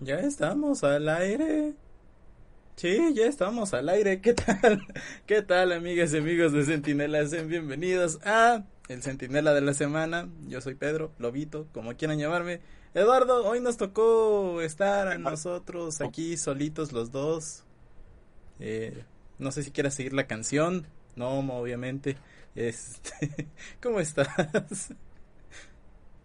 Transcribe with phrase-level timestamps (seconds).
[0.00, 1.74] Ya estamos al aire.
[2.76, 4.20] Sí, ya estamos al aire.
[4.20, 4.86] ¿Qué tal?
[5.26, 7.26] ¿Qué tal, amigas y amigos de Centinela?
[7.26, 10.28] Sean bienvenidos a el Centinela de la semana.
[10.46, 12.60] Yo soy Pedro, Lobito, como quieran llamarme.
[12.94, 17.64] Eduardo, hoy nos tocó estar a nosotros aquí solitos los dos.
[18.60, 19.02] Eh,
[19.40, 20.86] no sé si quieras seguir la canción.
[21.16, 22.16] No, obviamente.
[22.54, 23.48] Este,
[23.82, 24.94] ¿Cómo estás?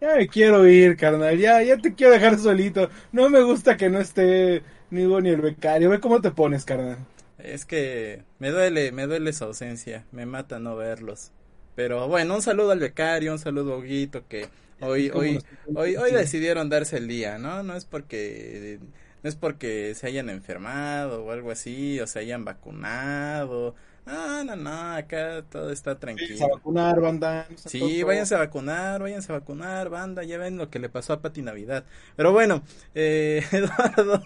[0.04, 1.38] Ya me quiero ir, carnal.
[1.38, 2.90] Ya, ya te quiero dejar solito.
[3.10, 5.88] No me gusta que no esté ni vos ni el becario.
[5.88, 6.98] Ve cómo te pones, carnal.
[7.38, 10.04] Es que me duele, me duele su ausencia.
[10.12, 11.32] Me mata no verlos.
[11.74, 14.46] Pero bueno, un saludo al becario, un saludo a Huguito que
[14.80, 15.38] hoy, hoy,
[15.74, 17.62] hoy, hoy decidieron darse el día, ¿no?
[17.62, 18.80] No es porque,
[19.22, 23.74] no es porque se hayan enfermado o algo así, o se hayan vacunado.
[24.06, 26.28] Ah, no, no, acá todo está tranquilo.
[26.28, 27.46] Váyanse a vacunar, banda.
[27.56, 30.22] Sí, váyanse a vacunar, váyanse a vacunar, banda.
[30.24, 31.84] Ya ven lo que le pasó a Pati Navidad.
[32.14, 32.62] Pero bueno,
[32.94, 34.22] eh, Eduardo.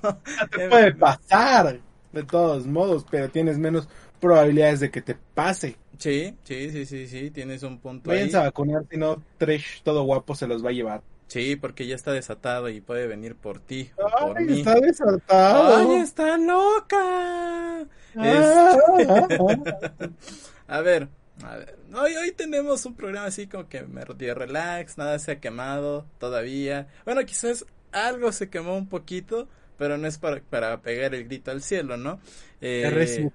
[0.51, 1.81] te puede pasar,
[2.13, 3.89] de todos modos, pero tienes menos
[4.21, 5.77] probabilidades de que te pase.
[5.99, 10.03] Sí, sí, sí, sí, sí, tienes un punto Váyanse a vacunar, si no, Tresh todo
[10.05, 11.03] guapo se los va a llevar.
[11.29, 14.59] Sí, porque ya está desatado y puede venir por ti o Ay, por mí.
[14.61, 15.77] está desatado.
[15.77, 17.87] ¡Ay, está loca!
[18.17, 18.77] Ah,
[20.69, 21.09] a ver,
[21.45, 21.77] a ver.
[21.95, 26.89] Hoy, hoy tenemos un programa así como que medio relax, nada se ha quemado todavía.
[27.05, 31.51] Bueno, quizás algo se quemó un poquito, pero no es para, para pegar el grito
[31.51, 32.21] al cielo, ¿no?
[32.61, 33.31] Eh,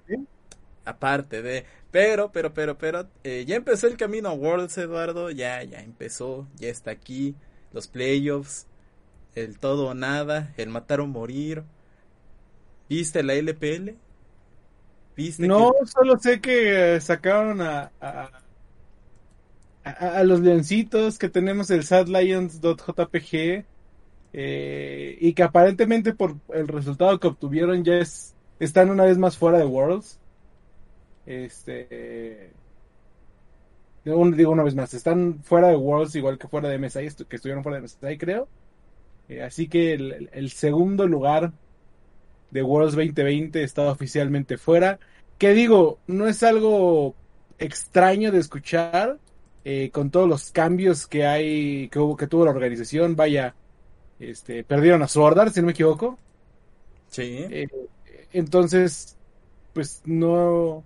[0.84, 5.62] aparte de pero pero pero pero eh, ya empezó el camino a Worlds Eduardo ya
[5.62, 7.34] ya empezó ya está aquí
[7.74, 8.66] los playoffs
[9.36, 11.64] el todo o nada el matar o morir
[12.88, 13.96] viste la LPL
[15.16, 18.30] viste No, que- solo sé que eh, sacaron a, a,
[19.84, 23.66] a- a los leoncitos, que tenemos el sadlions.jpg
[24.32, 29.36] eh, y que aparentemente por el resultado que obtuvieron ya es, están una vez más
[29.38, 30.20] fuera de Worlds.
[31.26, 32.52] Este,
[34.04, 37.36] un- digo una vez más, están fuera de Worlds igual que fuera de MSI, que
[37.36, 38.48] estuvieron fuera de MSI creo.
[39.28, 41.52] Eh, así que el, segundo lugar
[42.50, 44.98] de Worlds 2020 está oficialmente fuera.
[45.38, 47.14] Que digo, no es algo
[47.58, 49.18] extraño de escuchar
[49.64, 53.16] eh, con todos los cambios que hay, que hubo, que tuvo la organización.
[53.16, 53.54] Vaya,
[54.20, 56.18] este, perdieron a Swordart, si no me equivoco.
[57.08, 57.68] sí Eh,
[58.32, 59.16] entonces,
[59.72, 60.84] pues no.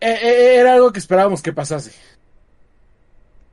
[0.00, 1.92] Eh, eh, era algo que esperábamos que pasase.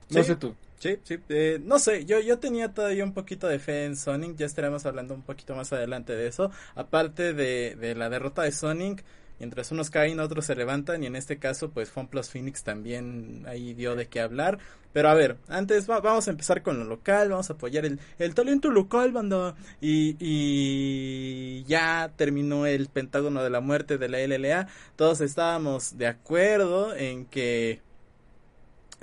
[0.10, 0.24] No Sí.
[0.24, 0.56] sé tú.
[0.78, 4.36] Sí, sí, eh, no sé, yo, yo tenía todavía un poquito de fe en Sonic,
[4.38, 8.52] ya estaremos hablando un poquito más adelante de eso, aparte de, de la derrota de
[8.52, 9.04] Sonic,
[9.40, 13.74] mientras unos caen, otros se levantan, y en este caso, pues FunPlus Phoenix también ahí
[13.74, 14.60] dio de qué hablar,
[14.94, 18.00] pero a ver, antes va- vamos a empezar con lo local, vamos a apoyar el,
[18.18, 24.20] el talento local, banda, y, y ya terminó el Pentágono de la Muerte de la
[24.20, 27.82] LLA, todos estábamos de acuerdo en que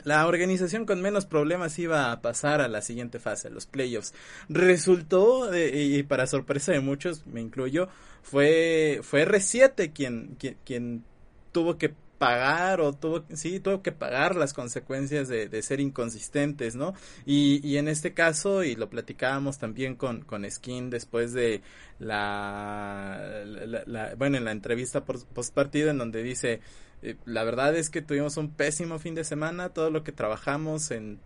[0.04, 4.14] la organización con menos problemas iba a pasar a la siguiente fase, a los playoffs.
[4.48, 7.88] Resultó, y para sorpresa de muchos, me incluyo,
[8.22, 11.04] fue, fue R7 quien, quien, quien
[11.52, 16.76] tuvo que pagar o tuvo, sí, tuvo que pagar las consecuencias de, de ser inconsistentes,
[16.76, 16.94] ¿no?
[17.26, 21.62] Y, y en este caso, y lo platicábamos también con, con Skin después de
[21.98, 26.60] la, la- la- bueno, en la entrevista post partido en donde dice,
[27.02, 30.90] eh, la verdad es que tuvimos un pésimo fin de semana, todo lo que trabajamos
[30.90, 31.20] en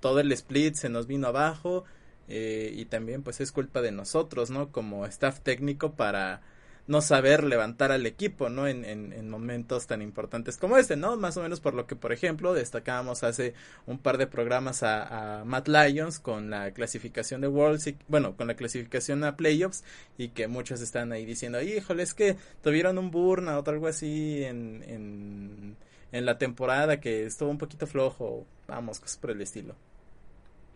[0.00, 1.84] todo el split se nos vino abajo
[2.28, 4.70] eh, y también pues es culpa de nosotros, ¿no?
[4.72, 6.42] Como staff técnico para
[6.86, 8.66] no saber levantar al equipo, ¿no?
[8.68, 11.16] En, en, en momentos tan importantes como este, ¿no?
[11.16, 13.54] Más o menos por lo que, por ejemplo, destacábamos hace
[13.86, 18.54] un par de programas a, Matt Lyons con la clasificación de Worlds, bueno, con la
[18.54, 19.84] clasificación a playoffs
[20.18, 24.44] y que muchos están ahí diciendo, híjole, es que tuvieron un burnout o algo así
[24.44, 25.76] en, en,
[26.12, 29.74] en la temporada que estuvo un poquito flojo, vamos, cosas por el estilo.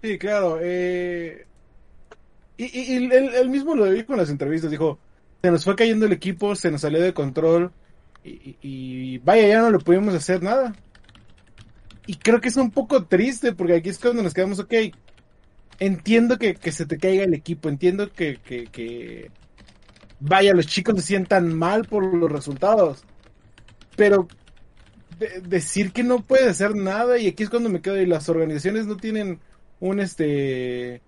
[0.03, 0.59] Sí, claro.
[0.61, 1.47] eh,
[2.57, 4.99] Y, y- y él, él mismo lo dijo en las entrevistas, dijo,
[5.43, 7.73] se nos fue cayendo el equipo, se nos salió de control
[8.23, 10.75] y, vaya, ya no le pudimos hacer nada.
[12.07, 14.75] Y creo que es un poco triste porque aquí es cuando nos quedamos, ok,
[15.79, 19.31] entiendo que, que se te caiga el equipo, entiendo que, que, que,
[20.19, 23.05] vaya, los chicos se sientan mal por los resultados,
[23.97, 24.29] pero
[25.43, 28.87] decir que no puede hacer nada y aquí es cuando me quedo y las organizaciones
[28.87, 29.41] no tienen
[29.79, 31.03] un este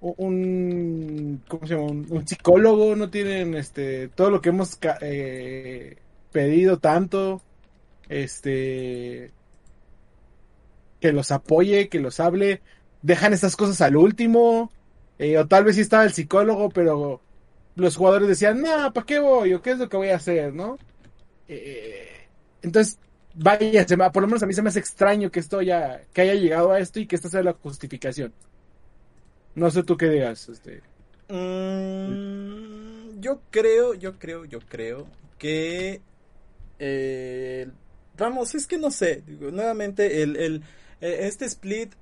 [0.00, 1.86] un ¿cómo se llama?
[1.86, 5.96] Un, psicólogo, no tienen este todo lo que hemos eh,
[6.30, 7.42] pedido tanto
[8.08, 9.32] este
[11.00, 12.60] que los apoye, que los hable,
[13.02, 14.72] dejan estas cosas al último,
[15.18, 17.20] eh, o tal vez sí estaba el psicólogo, pero
[17.76, 19.54] los jugadores decían, no, ¿para qué voy?
[19.54, 20.52] ¿O qué es lo que voy a hacer?
[20.52, 20.78] ¿No?
[21.46, 22.26] Eh,
[22.62, 22.98] entonces,
[23.34, 26.34] vaya, por lo menos a mí se me hace extraño que esto ya, que haya
[26.34, 28.32] llegado a esto y que esta sea la justificación.
[29.54, 30.82] No sé tú qué digas, este.
[31.28, 35.06] Mm, yo creo, yo creo, yo creo
[35.38, 36.00] que
[36.78, 37.68] eh,
[38.16, 40.62] vamos, es que no sé, nuevamente el, el,
[41.00, 41.94] e, este split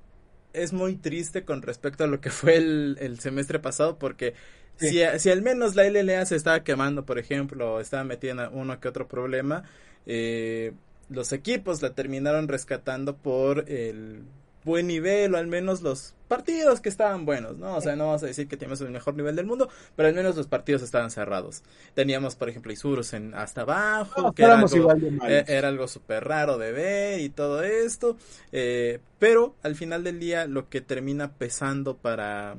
[0.53, 4.33] es muy triste con respecto a lo que fue el, semestre pasado porque
[4.77, 8.79] si, si, al menos la LLA se estaba quemando, por ejemplo, o estaba metiendo uno
[8.79, 9.63] que otro problema,
[10.05, 10.73] eh,
[11.09, 14.23] los equipos la terminaron rescatando por el
[14.67, 17.77] buen nivel o al menos los partidos que estaban buenos, ¿no?
[17.77, 20.13] O sea, no vamos a decir que teníamos el mejor nivel del mundo, pero al
[20.13, 21.63] menos los partidos estaban cerrados.
[21.95, 24.93] Teníamos, por ejemplo, Isurus en hasta abajo, que era algo,
[25.25, 28.17] e, era algo, súper raro de ver y todo esto,
[28.51, 32.55] eh, pero al final del día lo que termina pesando para,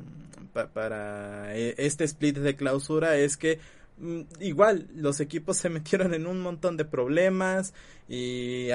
[0.72, 3.77] para eh, este split de clausura es que Mm,
[4.40, 7.74] igual los equipos se metieron en un montón de problemas
[8.08, 8.68] y,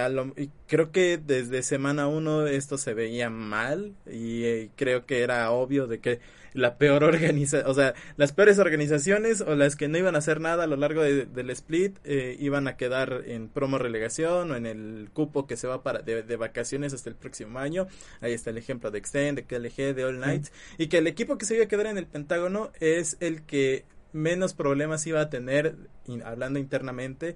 [0.68, 5.88] creo que desde semana uno esto se veía mal y eh, creo que era obvio
[5.88, 6.20] de que
[6.54, 10.40] la peor organización, o sea, las peores organizaciones o las que no iban a hacer
[10.40, 14.66] nada a lo largo del split eh, iban a quedar en promo relegación o en
[14.66, 17.88] el cupo que se va para de, vacaciones hasta el próximo año.
[18.22, 21.38] Ahí está el ejemplo de Extend, de KLG, de All Nights y que el equipo
[21.38, 25.30] que se iba a quedar en el Pentágono es el que menos problemas iba a
[25.30, 25.76] tener,
[26.24, 27.36] hablando internamente,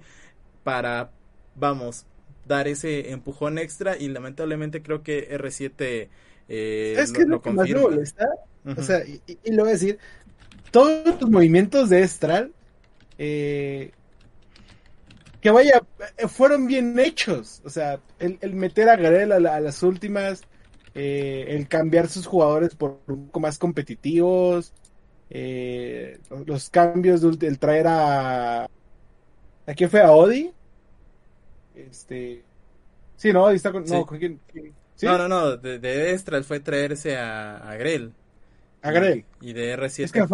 [0.64, 1.10] para,
[1.54, 2.06] vamos,
[2.46, 6.08] dar ese empujón extra y lamentablemente creo que R7
[6.48, 7.90] eh, es que lo, lo,
[8.76, 9.98] o sea, y, lo voy a decir,
[10.70, 12.52] todos los movimientos de Estral,
[13.18, 13.92] eh,
[15.40, 15.82] que vaya,
[16.28, 20.42] fueron bien hechos, o sea, el, meter a Garel a, las últimas,
[20.94, 24.72] eh, el cambiar sus jugadores por un poco más competitivos,
[25.30, 28.64] eh, los cambios del traer a.
[28.64, 30.00] ¿A quién fue?
[30.00, 30.50] ¿A Odi?
[31.74, 32.42] Este.
[33.16, 33.84] Sí, no, Odi está con.
[33.84, 38.12] No, no, no, De, de Estral fue traerse a, a Grell.
[38.82, 39.24] A Grell.
[39.40, 40.04] Y, de R7.
[40.04, 40.26] Es que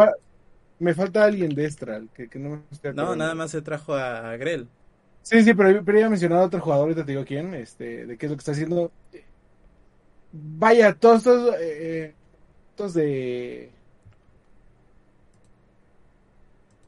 [0.78, 2.08] me, falta alguien de Estral.
[2.14, 2.62] Que, no,
[2.94, 4.68] no nada más se trajo a, a Grell.
[5.22, 8.18] Sí, sí, pero, pero ya mencionado a otro jugador, ahorita te digo quién, este, de
[8.18, 8.92] qué es lo que está haciendo.
[10.32, 12.14] Vaya, todos estos, eh,
[12.70, 13.70] estos de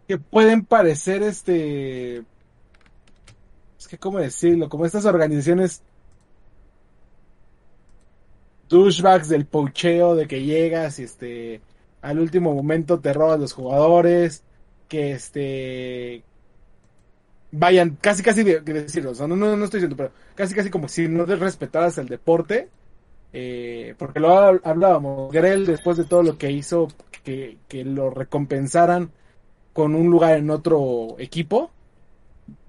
[0.07, 2.19] que pueden parecer este
[3.79, 5.83] es que cómo decirlo como estas organizaciones
[8.69, 11.61] douchebags del pocheo de que llegas y este
[12.03, 14.43] al último momento te robas los jugadores
[14.89, 16.23] que este
[17.53, 21.09] vayan casi casi de, decirlo no, no, no estoy diciendo pero casi casi como si
[21.09, 22.69] no respetaras el deporte
[23.33, 26.89] eh, porque lo hablábamos Grell después de todo lo que hizo
[27.25, 29.11] que, que lo recompensaran
[29.77, 31.71] con un lugar en otro equipo,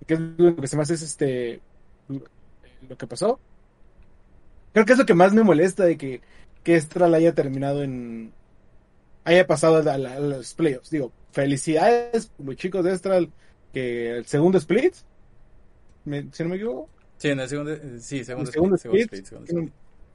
[0.06, 1.62] que es lo que se me hace es este
[2.10, 3.40] lo que pasó.
[4.74, 6.20] Creo que es lo que más me molesta de que,
[6.64, 8.34] que Estral haya terminado en
[9.24, 10.90] haya pasado a, los playoffs.
[10.90, 13.32] Digo, felicidades los chicos de Estral
[13.72, 14.96] que el segundo split,
[16.04, 16.90] si no me equivoco.
[17.20, 19.14] Sí, en el segundo, sí, segundo, split,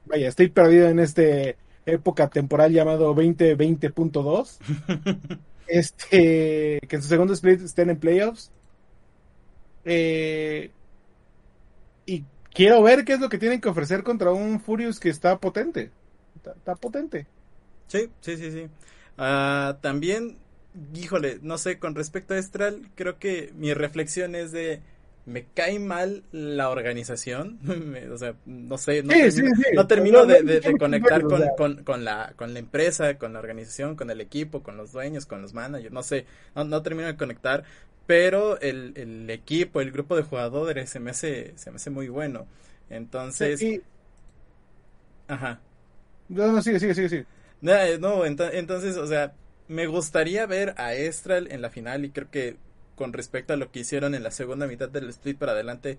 [0.05, 1.57] Vaya, estoy perdido en este
[1.87, 5.39] época temporal llamado 2020.2.
[5.67, 8.51] Este, que en su segundo split estén en playoffs.
[9.85, 10.71] Eh,
[12.05, 15.37] y quiero ver qué es lo que tienen que ofrecer contra un Furious que está
[15.39, 15.91] potente.
[16.35, 17.25] Está, potente.
[17.87, 18.67] Sí, sí, sí, sí.
[19.17, 20.37] Ah, también,
[20.93, 24.81] híjole, no sé, con respecto a Estral, creo que mi reflexión es de
[25.25, 27.59] me cae mal la organización,
[28.11, 33.39] o sea, no sé, no termino, de, conectar con, la, con la empresa, con la
[33.39, 36.25] organización, con el equipo, con los dueños, con los managers, no sé,
[36.55, 37.63] no, termino de conectar,
[38.05, 42.09] pero el, el, equipo, el grupo de jugadores se me hace, se me hace muy
[42.09, 42.45] bueno,
[42.89, 43.63] entonces...
[45.27, 45.61] Ajá.
[46.27, 47.25] No, no, sigue, sigue, sigue, sigue.
[47.61, 49.33] No, entonces, o sea,
[49.67, 52.57] me gustaría ver a Estral en la final y creo que
[52.95, 55.97] con respecto a lo que hicieron en la segunda mitad del split para adelante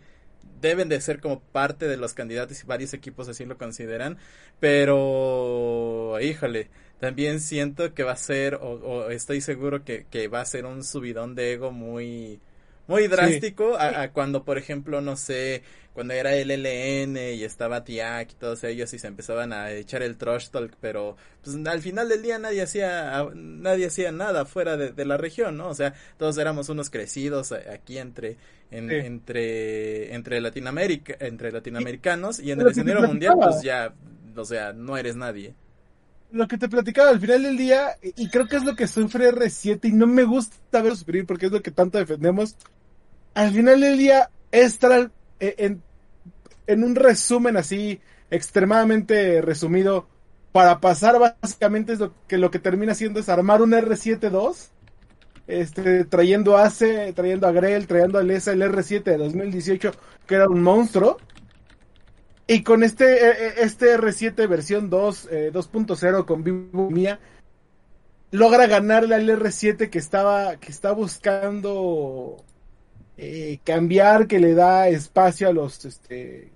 [0.60, 4.18] deben de ser como parte de los candidatos y varios equipos así lo consideran
[4.60, 6.68] pero híjole
[7.00, 10.84] también siento que va a ser o, estoy seguro que, que va a ser un
[10.84, 12.40] subidón de ego muy
[12.86, 15.62] muy drástico a, cuando, por ejemplo, no sé,
[15.92, 20.02] cuando era el LN y estaba Tiak y todos ellos y se empezaban a echar
[20.02, 24.76] el trash talk, pero pues al final del día nadie hacía nadie hacía nada fuera
[24.76, 25.68] de, la región, ¿no?
[25.68, 28.36] O sea, todos éramos unos crecidos aquí entre
[28.70, 33.94] entre entre Latinoamérica, entre latinoamericanos y en el escenario mundial pues ya,
[34.36, 35.54] o sea, no eres nadie
[36.34, 39.32] lo que te platicaba al final del día, y creo que es lo que sufre
[39.32, 42.56] R7 y no me gusta verlo sufrir porque es lo que tanto defendemos.
[43.34, 45.82] Al final del día, Estral, eh, en,
[46.66, 48.00] en un resumen así
[48.30, 50.08] extremadamente resumido,
[50.50, 54.70] para pasar básicamente es lo que lo que termina haciendo es armar un R7-2,
[55.46, 59.92] este, trayendo a Ace, trayendo a Grell, trayendo a Lesa el R7 de 2018,
[60.26, 61.18] que era un monstruo,
[62.46, 67.18] y con este, eh, eh, este R7 versión 2, 2.0 eh, con Vivo Mía,
[68.30, 72.44] logra ganarle al R7 que estaba, que está buscando
[73.62, 76.50] cambiar, que le da espacio a los, este,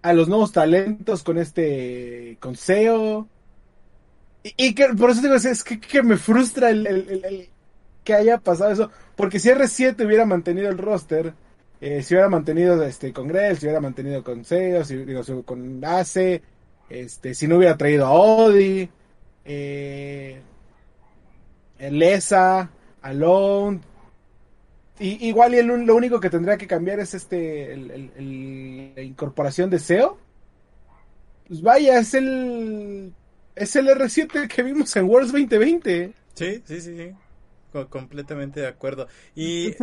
[0.00, 3.28] a los nuevos talentos con este, con SEO.
[4.44, 7.48] Y, que, por eso digo, es que, que me frustra el, el,
[8.02, 11.34] que haya pasado eso, porque si R7 hubiera mantenido el roster,
[11.84, 15.84] eh, si hubiera mantenido este con Grell, si hubiera mantenido con Seo, si, digo, con
[15.84, 16.40] Ace,
[16.88, 18.88] este, si no hubiera traído a Odi,
[19.44, 20.40] eh,
[21.80, 22.70] Lesa,
[23.00, 23.80] Alone,
[25.00, 30.18] y, igual y lo único que tendría que cambiar es este la incorporación de SEO.
[31.48, 33.12] Pues vaya, es el
[33.56, 36.12] es el R7 que vimos en Worlds 2020.
[36.34, 37.12] Sí, sí, sí, sí
[37.88, 39.08] completamente de acuerdo.
[39.34, 39.74] Y,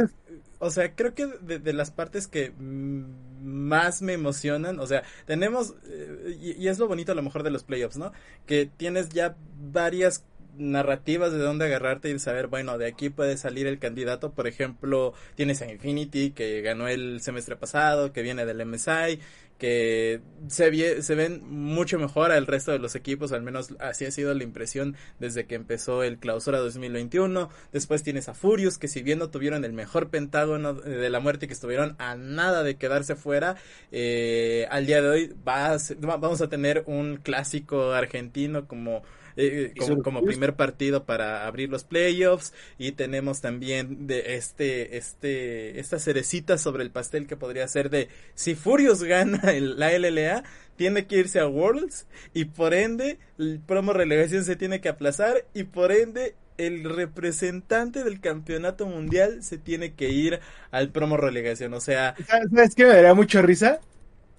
[0.60, 6.38] o sea, creo que de, las partes que más me emocionan, o sea, tenemos, eh,
[6.40, 8.12] y, es lo bonito a lo mejor de los playoffs, ¿no?
[8.46, 10.26] Que tienes ya varias
[10.58, 15.14] narrativas de dónde agarrarte y saber, bueno, de aquí puede salir el candidato, por ejemplo,
[15.36, 19.20] tienes a Infinity que ganó el semestre pasado, que viene del MSI,
[19.60, 24.12] que se, se ven mucho mejor al resto de los equipos, al menos así ha
[24.12, 27.50] sido la impresión desde que empezó el clausura 2021.
[27.74, 31.48] Después tienes a Furious, que si bien no tuvieron el mejor pentágono de la muerte,
[31.48, 33.58] que estuvieron a nada de quedarse fuera,
[33.92, 39.04] eh, al día de hoy va vamos a tener un clásico argentino como
[39.40, 42.54] eh, como, como, primer partido para abrir los playoffs.
[42.78, 48.10] Y tenemos también de este este esta cerecita sobre el pastel que podría ser de
[48.36, 50.44] si Furious gana la LLA
[50.76, 52.08] tiene que irse a Worlds.
[52.34, 55.46] Y por ende el promo relegación se tiene que aplazar.
[55.54, 60.42] Y por ende el representante del campeonato mundial se tiene que ir
[60.72, 62.16] al promo relegación, o sea...
[62.28, 63.80] ¿Sabes qué me daría mucha risa?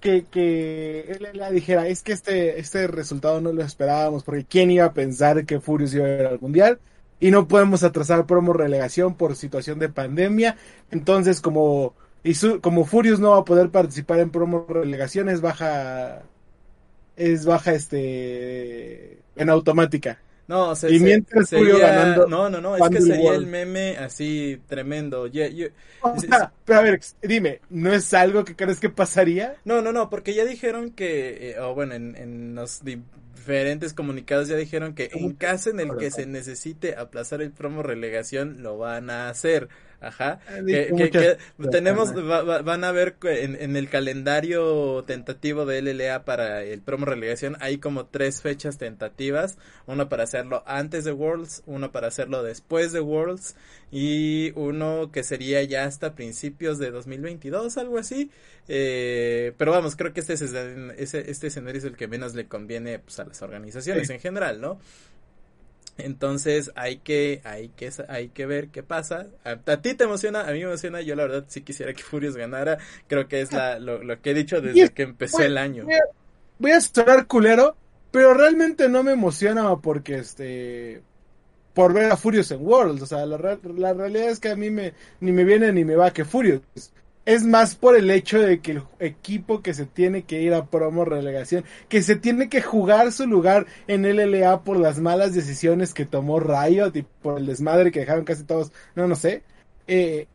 [0.01, 4.71] Que, que él la dijera, es que este, este resultado no lo esperábamos, porque quién
[4.71, 6.81] iba a pensar que Furious iba a ir al mundial,
[7.21, 10.57] y no podemos atrasar promo relegación por situación de pandemia,
[10.91, 16.23] entonces como, y como Furious no va a poder participar en promo relegación, es baja,
[17.17, 20.19] es baja este, en automática.
[20.51, 21.79] No, se, y mientras sería...
[21.79, 22.27] ganando.
[22.27, 25.31] No, no, no, es que sería el meme así tremendo.
[26.65, 29.55] pero a ver, dime, ¿no es algo que crees que pasaría?
[29.65, 34.49] No, no, no, porque ya dijeron que, eh, o bueno, en, en los diferentes comunicados
[34.49, 38.77] ya dijeron que en caso en el que se necesite aplazar el promo relegación, lo
[38.77, 39.69] van a hacer.
[40.01, 40.41] Ajá.
[40.49, 41.37] Ah, que,
[41.71, 47.79] tenemos, van a ver en, el calendario tentativo de LLA para el promo relegación, hay
[47.79, 49.59] como tres fechas tentativas.
[49.87, 53.57] Uno para hacerlo antes de Worlds, uno para hacerlo después de Worlds
[53.93, 58.31] y uno que sería ya hasta principios de 2022, algo así.
[58.69, 63.19] Eh, pero vamos, creo que este, este escenario es el que menos le conviene pues,
[63.19, 64.79] a las organizaciones en general, ¿no?
[66.01, 69.27] Entonces hay que, hay que, hay que ver qué pasa.
[69.45, 71.01] A, ti te emociona, a mí me emociona.
[71.01, 72.79] Yo la verdad sí quisiera que Furious ganara.
[73.07, 75.87] Creo que es la, lo, que he dicho desde que empezó el año.
[76.59, 77.77] Voy a, estar culero,
[78.11, 81.03] pero realmente no me emociona porque este
[81.75, 83.03] por ver a Furious en Worlds.
[83.03, 85.97] O sea, la, la realidad es que a mí me, ni me viene ni me
[85.97, 86.61] va que Furious
[87.27, 90.67] es más por el hecho de que el equipo que se tiene que ir a
[90.67, 95.95] promo relegación, que se tiene que jugar su lugar en LLA por las malas decisiones
[95.95, 99.43] que tomó Riot y por el desmadre que dejaron casi todos, no, no sé.
[99.87, 100.27] Eh,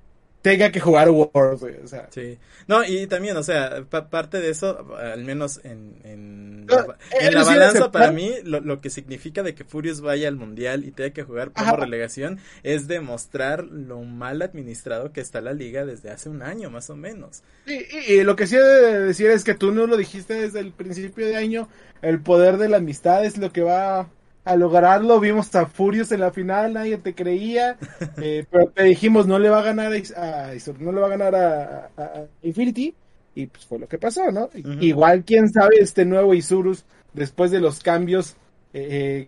[0.45, 1.75] tenga que jugar Worlds, güey.
[1.83, 2.07] O sea.
[2.11, 2.37] Sí.
[2.67, 7.27] No, y también, o sea, parte de eso, al menos en, en, No, la, en
[7.29, 10.35] él la sí balanza para mí, lo, lo que significa de que Furious vaya al
[10.35, 11.77] mundial y tenga que jugar como Ajá.
[11.77, 16.91] relegación es demostrar lo mal administrado que está la liga desde hace un año, más
[16.91, 17.41] o menos.
[17.65, 20.35] Y, y- y lo que sí he de decir es que tú no lo dijiste
[20.35, 21.67] desde el principio de año.
[22.03, 24.09] El poder de la amistad es lo que va
[24.45, 25.19] a lograrlo.
[25.19, 27.77] Vimos a Furious en la final, nadie te creía.
[28.17, 31.09] eh, pero te dijimos, no le va a ganar a, a no le va a
[31.09, 32.95] ganar a, Infinity.
[33.33, 34.49] Y pues fue lo que pasó, ¿no?
[34.79, 38.37] Igual, quién sabe, este nuevo Isurus, después de los cambios
[38.73, 39.27] eh,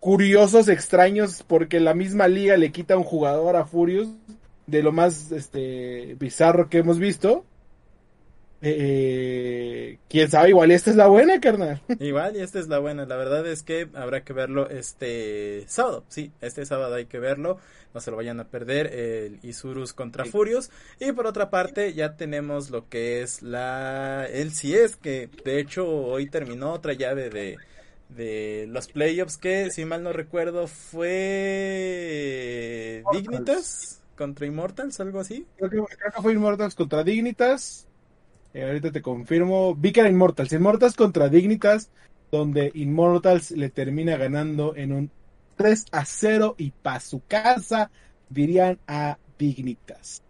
[0.00, 4.08] curiosos, extraños, porque la misma liga le quita un jugador a Furious,
[4.66, 7.44] de lo más este bizarro que hemos visto.
[8.62, 11.82] Eh, quién sabe, igual esta es la buena, carnal.
[12.00, 13.04] Igual, y esta es la buena.
[13.04, 16.04] La verdad es que habrá que verlo este sábado.
[16.08, 17.58] Sí, este sábado hay que verlo.
[17.94, 18.86] No se lo vayan a perder.
[18.94, 20.30] El Isurus contra Sí.
[20.30, 20.70] Furious.
[21.00, 24.96] Y por otra parte, ya tenemos lo que es la LCS.
[24.96, 27.56] Que de hecho hoy terminó otra llave de,
[28.08, 29.36] de los playoffs.
[29.38, 31.12] Que si mal no recuerdo fue.
[33.12, 35.46] Dignitas contra Immortals, algo así.
[35.56, 37.86] Creo que, creo que fue Immortals contra Dignitas.
[38.56, 39.74] Eh, ahorita te confirmo.
[39.74, 40.50] Vi que era Immortals.
[40.54, 41.90] Immortals contra Dignitas,
[42.32, 45.10] donde Immortals le termina ganando en un
[45.56, 47.90] 3 a 0 y para su casa
[48.30, 50.22] dirían a Dignitas.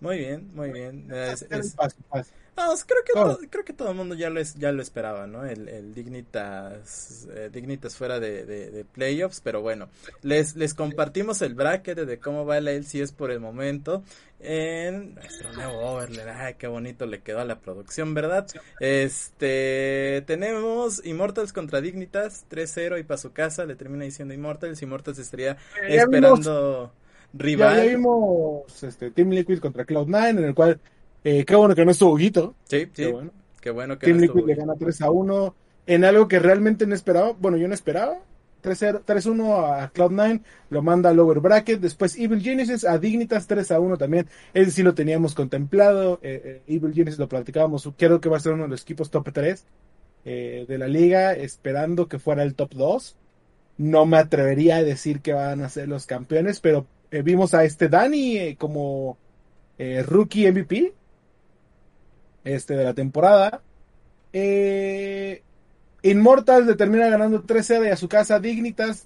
[0.00, 1.08] Muy bien, muy bien.
[1.10, 2.22] Es- es- Pa'.
[2.54, 3.02] Vamos, creo
[3.40, 5.44] que creo que todo el mundo ya lo es, ya lo esperaba, ¿no?
[5.46, 9.88] El, el Dignitas eh, Dignitas fuera de, de, de playoffs, pero bueno,
[10.22, 14.02] les les compartimos el bracket de cómo va la LCS por el momento
[14.40, 16.26] en nuestro nuevo overlay.
[16.28, 18.46] Ay, qué bonito le quedó a la producción, ¿verdad?
[18.80, 25.18] Este, tenemos Immortals contra Dignitas 3-0 y para su casa le termina diciendo Immortals, Immortals
[25.18, 25.56] estaría
[25.88, 26.92] vimos- esperando
[27.32, 27.76] Ya, rival.
[27.76, 30.80] ya vimos este, Team Liquid contra Cloud9, en el cual,
[31.24, 32.54] eh, qué bueno que no estuvo Huguito.
[32.64, 33.30] Sí, sí, Qué bueno.
[33.60, 35.54] qué bueno que Team no estuvo Liquid le gana 3 a 1
[35.86, 37.32] en algo que realmente no esperaba.
[37.32, 38.18] Bueno, yo no esperaba.
[38.62, 41.80] 3-0 3-1 a Cloud9, lo manda a Lower Bracket.
[41.80, 44.28] Después Evil Genesis a Dignitas 3 a 1 también.
[44.54, 46.20] Ese sí lo teníamos contemplado.
[46.22, 47.88] eh, eh, Evil Genesis lo platicábamos.
[47.98, 49.66] Creo que va a ser uno de los equipos top 3
[50.24, 53.16] eh, de la liga, esperando que fuera el top 2.
[53.78, 57.88] No me atrevería a decir que van a ser los campeones, pero vimos a este
[57.88, 59.18] Dani como
[60.06, 60.92] rookie MVP
[62.44, 63.62] este, de la temporada.
[64.32, 65.42] Eh,
[66.02, 69.04] Immortals le termina ganando 3-0 y a su casa Dignitas.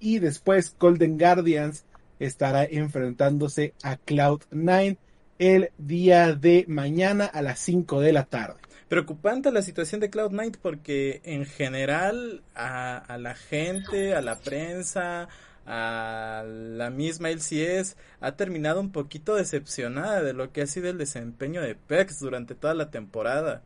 [0.00, 1.84] Y después Golden Guardians
[2.18, 4.98] estará enfrentándose a Cloud9
[5.38, 8.60] el día de mañana a las 5 de la tarde.
[8.88, 15.28] Preocupante la situación de Cloud9 porque en general a la gente, a la prensa,
[15.66, 20.98] a la misma LCS ha terminado un poquito decepcionada de lo que ha sido el
[20.98, 23.62] desempeño de PEX durante toda la temporada.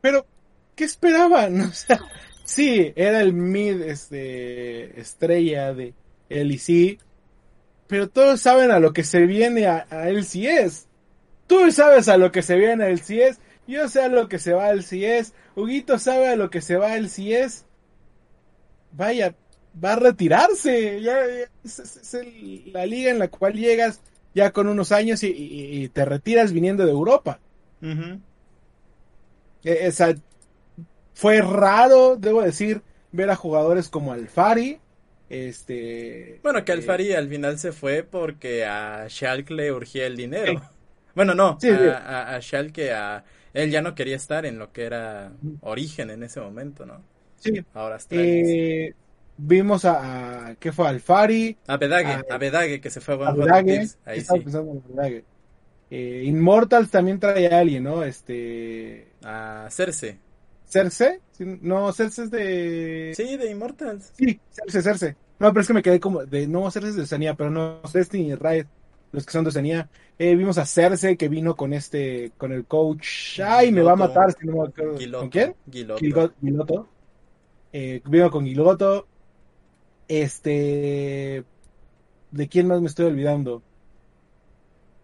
[0.00, 0.26] Pero,
[0.74, 1.60] ¿qué esperaban?
[1.62, 2.00] O sea,
[2.44, 5.94] sí, era el mid este, estrella de
[6.28, 7.00] LEC,
[7.86, 10.86] pero todos saben a lo que se viene a, a LCS.
[11.46, 14.52] Tú sabes a lo que se viene a LCS, yo sé a lo que se
[14.52, 17.64] va a LCS, Huguito sabe a lo que se va a LCS.
[18.92, 19.34] Vaya,
[19.82, 21.00] va a retirarse.
[21.02, 24.00] Ya, ya, es, es- es el- la liga en la cual llegas
[24.34, 27.40] ya con unos años y, y- y te retiras viniendo de Europa.
[29.92, 30.14] Sea,
[31.14, 34.80] fue raro, debo decir, ver a jugadores como Alfari.
[35.28, 36.42] Este.
[36.42, 40.62] Bueno, que eh, Alfari al final se fue porque a Schalke le urgía el dinero.
[41.14, 41.96] Bueno, no, Sí, sí.
[41.96, 46.10] a, a, a Schalke, a, él ya no quería estar en lo que era origen
[46.10, 47.02] en ese momento, ¿no?
[47.36, 48.36] sí, Ahora eh,
[49.36, 50.88] vimos a, a- ¿Qué fue?
[50.88, 51.56] Alfari.
[51.66, 54.40] A Bedague, ah, a Bedague que se fue a A Tips, Ahí sí.
[54.40, 55.24] pensando en.
[55.88, 58.02] Eh, Immortals también trae a alguien, ¿no?
[58.02, 59.12] Este.
[59.22, 59.68] A.
[59.70, 60.18] Cerce.
[61.32, 63.12] Sí, No, Cerce es de.
[63.14, 64.12] Sí, de Immortals.
[64.16, 65.16] Sí, Cerce, Cerce.
[65.38, 66.48] No, pero es que me quedé como de.
[66.48, 67.80] No, Cerce es de Oceanía, pero no.
[67.92, 68.66] Destiny y Riot,
[69.12, 69.88] los que son de Oceanía.
[70.18, 72.32] Eh, vimos a Cerce que vino con este.
[72.36, 73.40] Con el coach.
[73.44, 74.98] Ay, me va a matar si no me acuerdo.
[74.98, 75.20] Giloto.
[75.20, 75.54] ¿Con quién?
[75.70, 76.34] Giloto.
[76.40, 76.88] Giloto.
[77.72, 79.06] Eh, vino con Giloto.
[80.08, 81.44] Este.
[82.30, 83.62] ¿De quién más me estoy olvidando?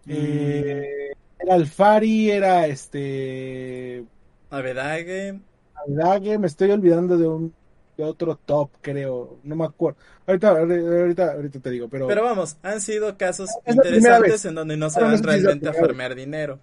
[0.07, 4.05] Eh, era Alfari, era este.
[4.49, 5.39] A Bedague.
[5.87, 7.53] Dague, me estoy olvidando de un
[7.97, 9.37] de otro top, creo.
[9.43, 9.97] No me acuerdo.
[10.25, 12.07] Ahorita, ahorita, ahorita te digo, pero.
[12.07, 15.69] Pero vamos, han sido casos Es interesantes en donde no se No, no van realmente
[15.69, 16.59] a farmear dinero.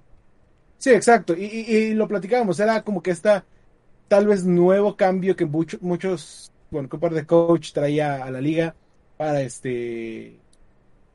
[0.78, 1.34] Sí, exacto.
[1.36, 2.58] Y, y- y lo platicábamos.
[2.60, 3.44] Era como que esta
[4.08, 8.30] tal vez nuevo cambio que mucho- muchos, bueno, que un par de coach traía a
[8.30, 8.74] la liga
[9.16, 10.38] para este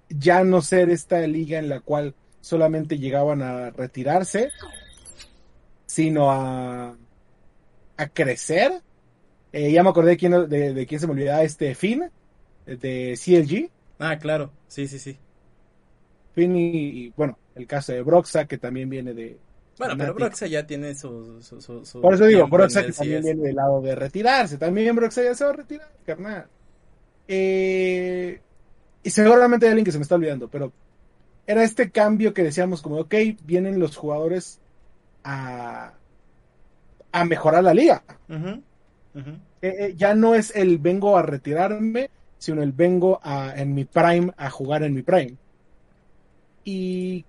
[0.09, 4.51] ya no ser esta liga en la cual solamente llegaban a retirarse,
[5.85, 6.95] sino a,
[7.97, 8.81] a crecer.
[9.51, 12.09] Eh, ya me acordé de quién, de, de quién se me olvidaba, este Finn,
[12.65, 13.71] de CLG.
[13.99, 15.17] Ah, claro, sí, sí, sí.
[16.33, 19.39] Finn y, y, bueno, el caso de Broxa, que también viene de...
[19.77, 21.41] Bueno, pero Broxa ya tiene su...
[21.41, 24.57] su, su, su Por eso digo, Broxa que también viene del lado de retirarse.
[24.57, 26.47] También Broxa ya se va a retirar, carnal.
[27.27, 28.39] Eh,
[29.03, 30.71] y seguramente hay alguien que se me está olvidando, pero
[31.47, 34.59] era este cambio que decíamos como, ok, vienen los jugadores
[35.23, 35.93] a,
[37.11, 38.03] a mejorar la liga.
[38.29, 38.61] Ujú.
[39.61, 43.85] Eh, eh, ya no es el vengo a retirarme, sino el vengo a, en mi
[43.85, 45.35] prime a jugar en mi prime.
[46.63, 47.25] Y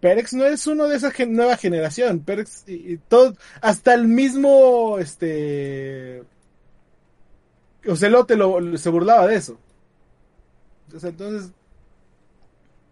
[0.00, 2.20] Perex no es uno de esa nueva generación.
[2.20, 6.22] Perex y, todo, hasta el mismo este
[7.86, 9.58] Ocelote lo, se burlaba de eso.
[10.98, 11.52] Sea, entonces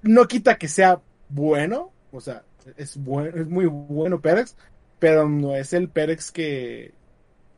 [0.02, 2.44] no quita que sea bueno, o sea,
[2.76, 4.54] es bueno, es muy bueno Perex,
[4.98, 6.92] pero no es el Perex que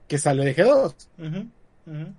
[0.08, 0.94] que sale de G2.
[1.18, 1.38] Ujú,
[1.86, 2.14] ujú.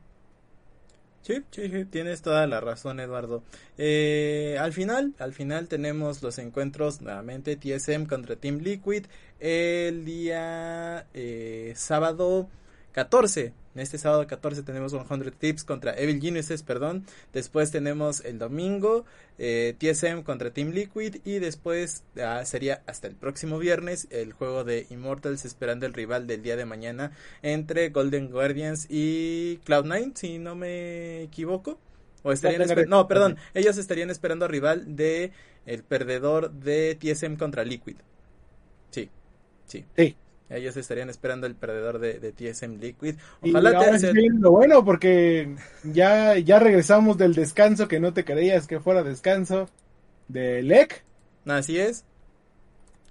[1.21, 3.43] Sí, sí, sí, tienes toda la razón, Eduardo.
[3.77, 9.05] Eh, al final, al final tenemos los encuentros nuevamente TSM contra Team Liquid
[9.39, 12.49] el día eh, sábado
[12.93, 13.53] 14.
[13.73, 17.05] Este sábado 14 tenemos 100 Tips contra Evil Geniuses, perdón.
[17.31, 19.05] Después tenemos el domingo
[19.37, 24.63] eh, TSM contra Team Liquid y después ah, sería hasta el próximo viernes el juego
[24.65, 30.37] de Immortals esperando el rival del día de mañana entre Golden Guardians y Cloud9, si
[30.37, 31.79] no me equivoco.
[32.23, 35.31] O estarían esper- no, perdón, ellos estarían esperando al rival de
[35.65, 37.95] el perdedor de TSM contra Liquid.
[38.91, 39.09] Sí,
[39.65, 39.85] sí.
[39.95, 40.15] Sí.
[40.51, 43.15] Ellos estarían esperando el perdedor de, de TSM Liquid.
[43.41, 48.13] Y Ojalá te sea- viene lo bueno porque ya, ya regresamos del descanso que no
[48.13, 49.69] te creías que fuera descanso
[50.27, 51.03] de LEC.
[51.45, 52.03] Así es.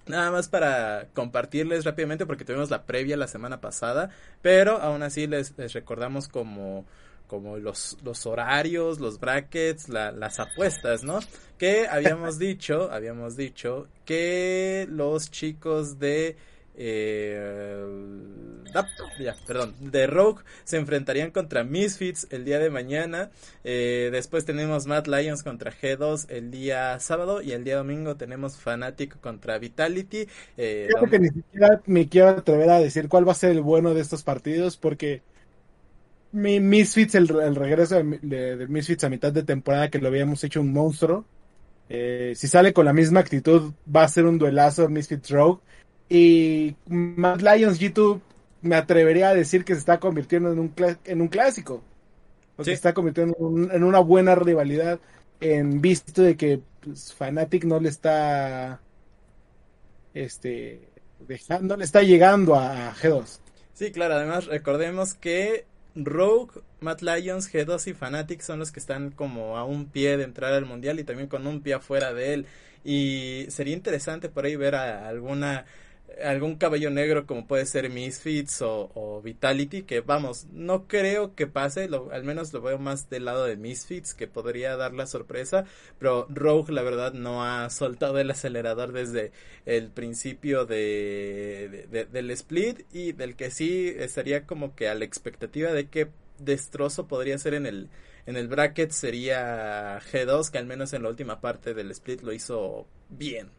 [0.07, 4.09] Nada más para compartirles rápidamente porque tuvimos la previa la semana pasada,
[4.41, 6.85] pero aún así les, les recordamos como,
[7.27, 11.19] como los, los horarios, los brackets, la- las apuestas, ¿no?
[11.59, 16.35] Que habíamos dicho, habíamos dicho que los chicos de
[16.81, 17.85] eh,
[18.73, 18.87] ah,
[19.19, 23.31] ya, perdón, de Rogue se enfrentarían contra Misfits el día de mañana.
[23.63, 28.57] Eh, después tenemos Mad Lions contra G2 el día sábado y el día domingo tenemos
[28.57, 30.27] Fnatic contra Vitality.
[30.57, 33.61] Eh, Creo que ni siquiera me quiero atrever a decir cuál va a ser el
[33.61, 35.23] bueno de estos partidos porque
[36.31, 40.07] mi Misfits, el, el regreso de, de- de Misfits a mitad de temporada que lo
[40.07, 41.25] habíamos hecho un monstruo.
[41.89, 45.61] eh, si sale con la misma actitud va a ser un duelazo Misfits Rogue.
[46.11, 48.21] Y Mad Lions G2
[48.61, 50.73] me atrevería a decir que se está convirtiendo en un,
[51.05, 51.83] en un clásico.
[52.57, 52.71] O Sí.
[52.71, 54.99] se está convirtiendo en, un- en una buena rivalidad
[55.41, 58.81] en visto de que pues, Fnatic no le está
[60.13, 63.41] este dejando, no le está llegando a, a G2.
[63.73, 69.11] Sí, claro, además recordemos que Rogue, Mad Lions, G2 y Fnatic son los que están
[69.11, 72.33] como a un pie de entrar al mundial y también con un pie afuera de
[72.33, 72.47] él.
[72.83, 75.65] Y sería interesante por ahí ver a alguna
[76.23, 81.47] algún caballo negro como puede ser Misfits o, o Vitality, que vamos, no creo que
[81.47, 85.07] pase, lo, al menos lo veo más del lado de Misfits, que podría dar la
[85.07, 85.65] sorpresa,
[85.99, 89.31] pero Rogue la verdad no ha soltado el acelerador desde
[89.65, 94.95] el principio de, de- de- del split y del que sí estaría como que a
[94.95, 97.89] la expectativa de qué destrozo podría ser en el
[98.27, 102.33] en el bracket sería G2 que al menos en la última parte del split lo
[102.33, 103.49] hizo bien.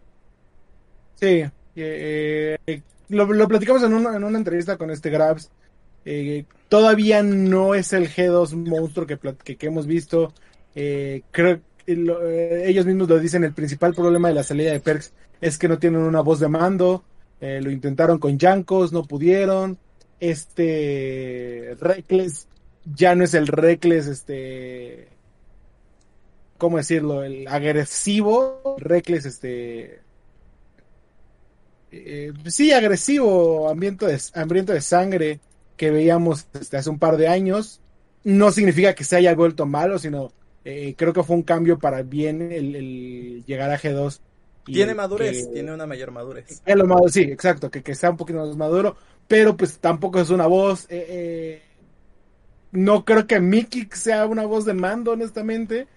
[1.14, 1.44] Sí,
[1.76, 5.50] eh, lo, platicamos en una, en una entrevista con este Grabs.
[6.04, 9.18] Eh, todavía no es el G2 monstruo que,
[9.56, 10.32] que, hemos visto.
[10.74, 15.58] Eh, creo ellos mismos lo dicen, el principal problema de la salida de Perks es
[15.58, 17.04] que no tienen una voz de mando.
[17.40, 19.76] Lo intentaron con Yankos, no pudieron.
[20.20, 22.46] Este Reckless
[22.84, 25.08] ya no es el Reckless, este,
[26.58, 27.24] ¿cómo decirlo?
[27.24, 30.00] El agresivo, Reckless, este,
[31.92, 35.40] eh, sí, agresivo, hambriento de, hambriento de sangre
[35.76, 37.80] que veíamos este, hace un par de años.
[38.24, 40.32] No significa que se haya vuelto malo, sino
[40.64, 44.20] eh, creo que fue un cambio para bien el, el llegar a G2.
[44.66, 46.62] y Tiene madurez, que- tiene una mayor madurez.
[46.64, 48.96] es lo sí, exacto, que, que sea un poquito más maduro,
[49.28, 50.86] pero pues tampoco es una voz.
[50.88, 51.62] eh, eh,
[52.70, 55.88] no creo que Mickey sea una voz de mando, honestamente,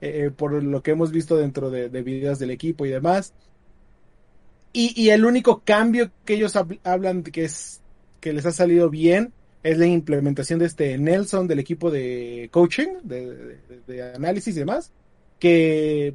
[0.00, 3.34] eh, por lo que hemos visto dentro de, de videos del equipo y demás.
[4.74, 7.80] Y, y el único cambio que ellos hab- hablan que es
[8.20, 9.32] que les ha salido bien
[9.62, 13.58] es la implementación de este Nelson del equipo de coaching, de,
[14.14, 14.92] análisis y demás.
[15.38, 16.14] que,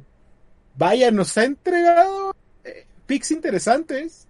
[0.76, 4.28] vaya, nos ha entregado eh, picks interesantes.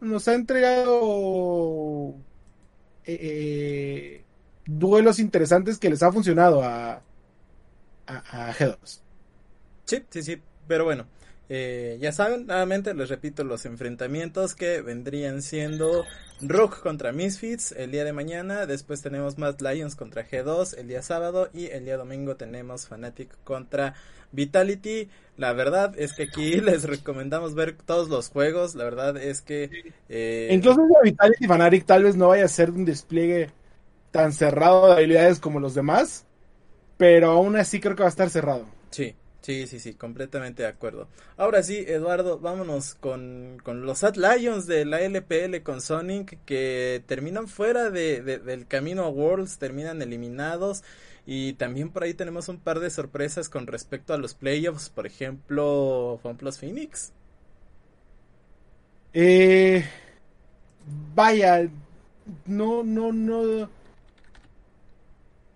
[0.00, 2.14] Nos ha entregado
[3.04, 4.24] eh, eh,
[4.66, 7.02] duelos interesantes que les ha funcionado a,
[8.06, 9.00] a, a G2.
[9.84, 10.42] Sí, sí, sí.
[10.66, 11.06] Pero bueno,
[11.48, 16.04] eh, ya saben, nuevamente les repito los enfrentamientos que vendrían siendo
[16.40, 21.02] Rook contra Misfits el día de mañana, después tenemos Mad Lions contra G2 el día
[21.02, 23.94] sábado y el día domingo tenemos Fnatic contra
[24.32, 25.08] Vitality.
[25.36, 29.92] La verdad es que aquí les recomendamos ver todos los juegos, la verdad es que...
[30.08, 30.48] Eh...
[30.50, 33.50] Incluso Vitality Fnatic tal vez no vaya a ser un despliegue
[34.10, 36.24] tan cerrado de habilidades como los demás,
[36.96, 38.64] pero aún así creo que va a estar cerrado.
[38.90, 41.06] Sí, Sí, sí, sí, completamente de acuerdo.
[41.36, 47.04] Ahora sí, Eduardo, vámonos con, con los At Lions de la LPL con Sonic que
[47.06, 50.82] terminan fuera de, de, del camino a Worlds, terminan eliminados.
[51.26, 55.06] Y también por ahí tenemos un par de sorpresas con respecto a los playoffs, por
[55.06, 57.12] ejemplo, FunPlus Phoenix.
[59.12, 59.84] Eh,
[61.14, 61.68] vaya,
[62.46, 63.68] no, no, no.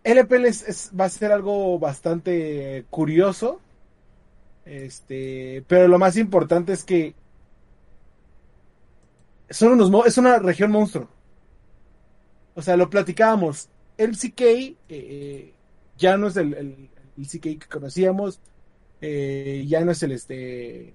[0.05, 3.61] LPL es, va a ser algo bastante curioso
[4.69, 7.15] este, pero lo más importante es que
[9.51, 11.09] son unos es una región monstruo.
[12.55, 13.71] O sea, lo platicábamos.
[13.97, 15.55] El CK eh, eh,
[15.97, 18.41] ya no es el, el, CK que conocíamos,
[19.01, 20.95] eh, ya no es el este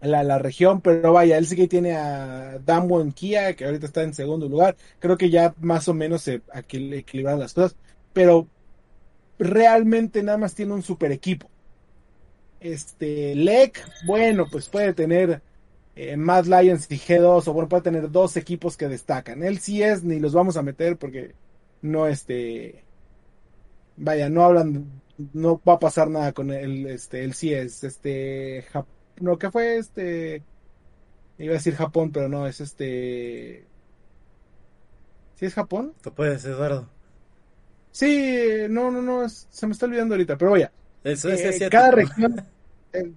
[0.00, 4.12] la, la, región, pero vaya, el CK tiene a Damwon Kia, que ahorita está en
[4.12, 4.76] segundo lugar.
[4.98, 7.76] Creo que ya más o menos se equilibran las cosas,
[8.12, 8.48] pero
[9.38, 11.48] realmente nada más tiene un super equipo.
[12.64, 15.42] Este, LEC, bueno, pues puede tener
[15.96, 19.42] eh, Mad Lions y G2, o bueno, puede tener dos equipos que destacan.
[19.42, 21.34] Él sí es, ni los vamos a meter porque
[21.82, 22.82] no, este,
[23.98, 25.02] vaya, no hablan,
[25.34, 28.64] no va a pasar nada con él, este, él sí es, este,
[29.20, 30.42] no, ¿qué fue este?
[31.36, 33.66] Iba a decir Japón, pero no, es este,
[35.34, 35.92] ¿sí es Japón?
[36.00, 36.88] Tú puedes, Eduardo.
[37.90, 40.72] Sí, no, no, no, se me está olvidando ahorita, pero vaya.
[41.04, 42.53] Eso es eh, cada región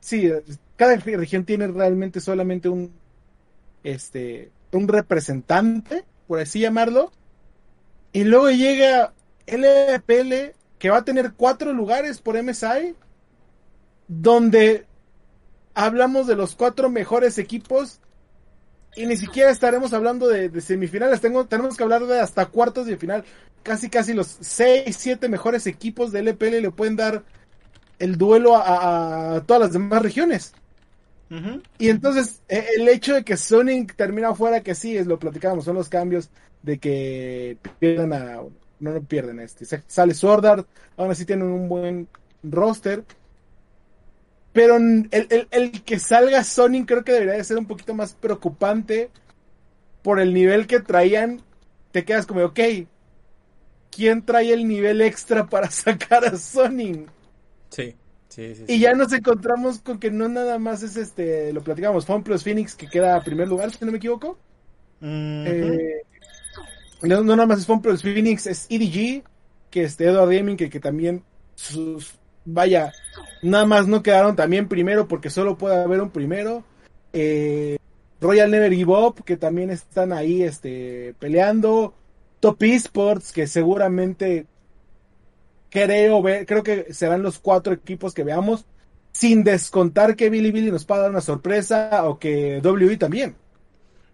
[0.02, 0.32] sí,
[0.76, 2.92] cada región tiene realmente solamente un,
[3.84, 7.12] este, un representante, por así llamarlo,
[8.14, 9.14] y luego llega
[9.46, 12.96] LPL, que va a tener cuatro lugares por MSI,
[14.08, 14.86] donde
[15.74, 18.00] hablamos de los cuatro mejores equipos
[18.98, 22.98] y ni siquiera estaremos hablando de, semifinales, Tengo, tenemos que hablar de hasta cuartos de
[22.98, 23.24] final.
[23.62, 27.24] Casi, casi los seis, siete mejores equipos de LPL le pueden dar
[28.00, 30.54] el duelo a, todas las demás regiones.
[31.78, 35.66] Y entonces, e, el hecho de que Sonic termina fuera, que sí, es lo platicábamos,
[35.66, 36.30] son los cambios
[36.62, 38.42] de que pierdan a.
[38.80, 39.66] No, no pierden este.
[39.88, 42.08] Sale Sword aún así tienen un buen
[42.44, 43.04] roster.
[44.54, 48.14] Pero el, el, el, que salga Sonic creo que debería de ser un poquito más
[48.14, 49.12] preocupante
[50.02, 51.42] por el nivel que traían.
[51.92, 52.60] Te quedas como, ok,
[53.92, 57.17] ¿quién trae el nivel extra para sacar a Sonic?
[57.70, 57.96] Sí.
[58.30, 62.06] Sí, sí, y ya nos encontramos con que no nada más es este, lo platicamos,
[62.06, 64.38] Fun Plus Phoenix que queda a primer lugar, si no me equivoco.
[65.02, 66.02] Eh,
[67.02, 69.24] no, nada más es Fun Plus Phoenix, es EDG,
[69.72, 71.24] que es Edward Gaming, que, que también
[71.56, 72.14] sus,
[72.46, 72.94] vaya,
[73.42, 76.64] nada más no quedaron también primero porque solo puede haber un primero.
[77.14, 77.78] Eh,
[78.20, 81.94] Royal Never Give Up, que también están ahí este, peleando.
[82.40, 84.46] Top Esports, que seguramente
[85.70, 88.66] creo ver, creo que serán los cuatro equipos que veamos,
[89.12, 93.36] sin descontar que Billy Billy nos pueda dar una sorpresa o que WI también.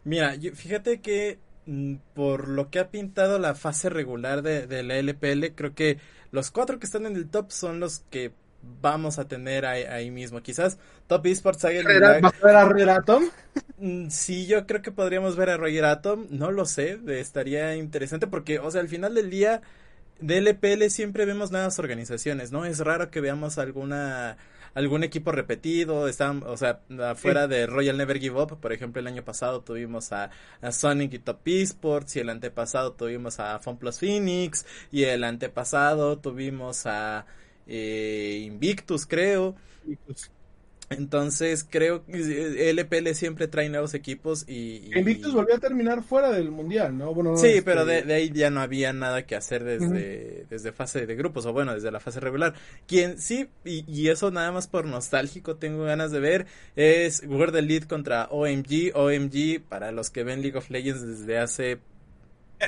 [0.04, 5.56] Mira, fíjate que mm, por lo que ha pintado la fase regular de, la LPL,
[5.56, 5.98] creo que
[6.32, 8.32] los cuatro que están en el top son los que
[8.82, 10.42] vamos a tener ahí, mismo.
[10.42, 13.24] Quizás Top Esports haga el ¿Vas a ver a Roger Atom?
[13.78, 16.28] Mm, sí, yo creo que podríamos ver a Roger Atom.
[16.30, 19.62] No lo sé, estaría interesante porque, o sea, al final del día
[20.19, 22.65] de LPL siempre vemos nuevas organizaciones, ¿no?
[22.65, 24.38] Es raro que veamos alguna
[24.73, 29.08] algún equipo repetido, están, o sea, afuera de Royal Never Give Up, por ejemplo, el
[29.08, 30.32] año pasado tuvimos a,
[30.71, 36.86] Sonic y Top Esports, y el antepasado tuvimos a FunPlus Phoenix, y el antepasado tuvimos
[36.88, 37.26] a
[37.67, 39.56] eh, Invictus, creo.
[40.89, 46.52] Entonces creo que LPL siempre trae nuevos equipos y, Invictus volvió a terminar fuera del
[46.52, 47.13] mundial, ¿no?
[47.13, 51.15] Bueno, sí, pero de, ahí ya no había nada que hacer desde, desde fase de
[51.15, 52.54] grupos, o bueno, desde la fase regular.
[52.88, 57.88] Quien sí, y, eso nada más por nostálgico tengo ganas de ver, es World Elite
[57.88, 58.91] contra OMG.
[58.93, 61.80] OMG, para los que ven League of Legends desde hace,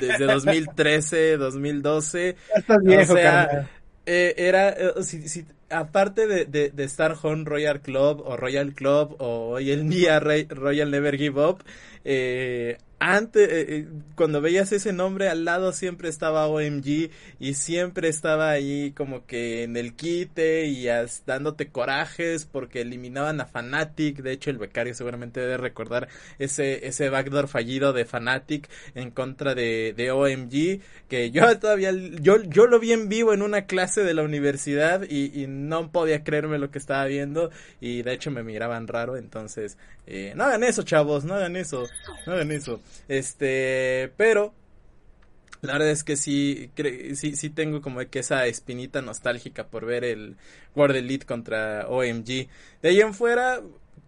[0.00, 2.36] desde 2013, 2012.
[2.48, 3.68] Ya estás viejo, o sea,
[4.06, 8.72] eh, era, eh, si, si, aparte de, de, de, Star Home Royal Club o Royal
[8.74, 11.64] Club o hoy en día Royal Never Give Up,
[12.04, 18.08] eh, antes, eh, eh, cuando veías ese nombre al lado siempre estaba OMG y siempre
[18.08, 20.86] estaba ahí como que en el quite y
[21.26, 24.22] dándote corajes porque eliminaban a Fanatic.
[24.22, 29.54] De hecho, el becario seguramente debe recordar ese, ese backdoor fallido de Fanatic en contra
[29.54, 34.02] de, de OMG que yo todavía, yo, yo lo vi en vivo en una clase
[34.02, 38.30] de la universidad y, y no podía creerme lo que estaba viendo y de hecho
[38.30, 39.16] me miraban raro.
[39.16, 41.88] Entonces, eh, no hagan eso, chavos, no hagan eso,
[42.26, 42.80] no hagan eso.
[43.08, 44.54] Este, pero
[45.62, 46.70] la verdad es que sí,
[47.14, 50.36] sí, sí tengo como que esa espinita nostálgica por ver el
[50.74, 52.48] World Elite contra OMG.
[52.82, 53.62] De ahí en fuera,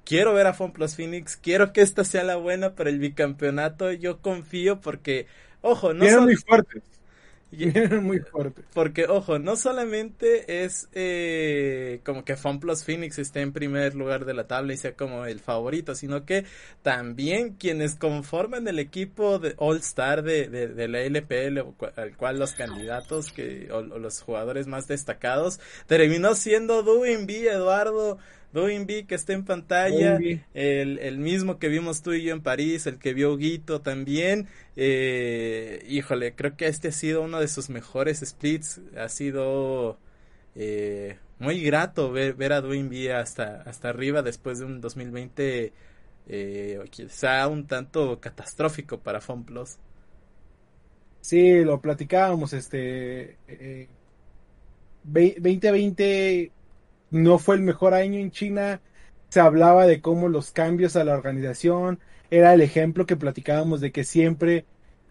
[0.05, 3.93] quiero ver a Plus Phoenix, quiero que esta sea la buena para el bicampeonato.
[3.93, 5.27] Yo confío porque,
[5.63, 6.83] ojo, no son muy fuertes.
[8.03, 8.63] muy fuerte.
[8.75, 14.35] Porque, ojo, no solamente es eh, como que FunPlus Phoenix esté en primer lugar de
[14.35, 16.45] la tabla y sea como el favorito, sino que
[16.83, 21.59] también quienes conforman el equipo de All Star de, de, la LPL,
[21.97, 28.19] al cual los candidatos que, o, los jugadores más destacados, terminó siendo B, Eduardo.
[28.53, 30.19] B que está en pantalla,
[30.55, 34.49] el, el, mismo que vimos tú y yo en París, el que vio Guito también,
[34.77, 39.99] eh, híjole, creo que este ha sido uno de sus mejores splits, ha sido
[40.55, 45.73] eh, muy grato ver, ver a Dwayne hasta, hasta arriba después de un 2020
[46.31, 49.77] eh, quizá un tanto catastrófico para FunPlus.
[51.21, 53.37] Sí, lo platicábamos, este...
[55.05, 56.53] 2020 eh,
[57.11, 58.81] no fue el mejor año en China.
[59.29, 61.99] Se hablaba de cómo los cambios a la organización
[62.31, 64.65] era el ejemplo que platicábamos de que siempre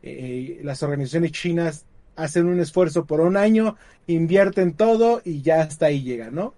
[0.03, 5.87] eh, las organizaciones chinas hacen un esfuerzo por un año, invierten todo y ya hasta
[5.87, 6.53] ahí llega, ¿no?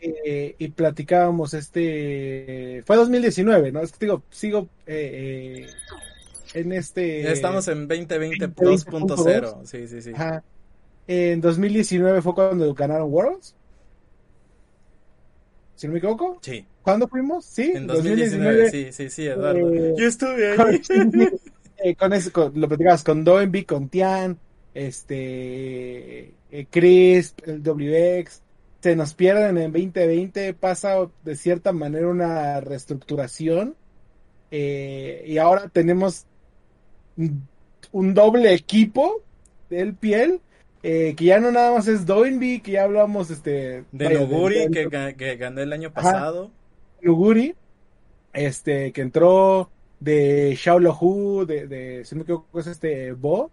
[0.00, 5.66] Eh, y platicábamos este fue 2019 no es que digo sigo eh,
[6.52, 10.12] en este estamos en 2020 2.0 sí sí sí.
[11.06, 13.54] En 2019 fue cuando ganaron Worlds
[15.74, 16.38] si no me equivoco.
[16.42, 16.66] Sí.
[16.82, 17.44] ¿Cuándo fuimos?
[17.44, 18.70] Sí, en 2019.
[18.70, 19.72] sí, sí, sí, Eduardo.
[19.72, 20.82] Eh, Yo estuve ahí.
[21.76, 24.38] Eh, con, eso, lo platicabas con Doenby, con Tian,
[24.72, 28.42] este, eh, Chris, el WX.
[28.80, 33.74] Se nos pierden en 2020, pasa de cierta manera una reestructuración.
[34.50, 36.26] y ahora tenemos
[37.92, 39.22] un doble equipo
[39.68, 40.40] del piel
[40.86, 45.14] eh, que ya no nada más es Doinby, que ya hablamos este de Nuguri que,
[45.16, 46.50] que, ganó el año pasado.
[47.00, 47.54] Nuguri,
[48.34, 50.80] este, que entró de Xiao
[51.46, 53.50] de, de si no me equivoco es este Bo,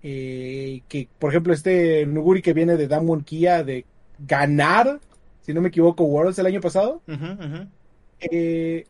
[0.00, 3.84] eh, que por ejemplo este Nuguri que viene de Damwon Kia de
[4.20, 5.00] ganar,
[5.42, 7.02] si no me equivoco, Worlds el año pasado.
[8.20, 8.86] Eh,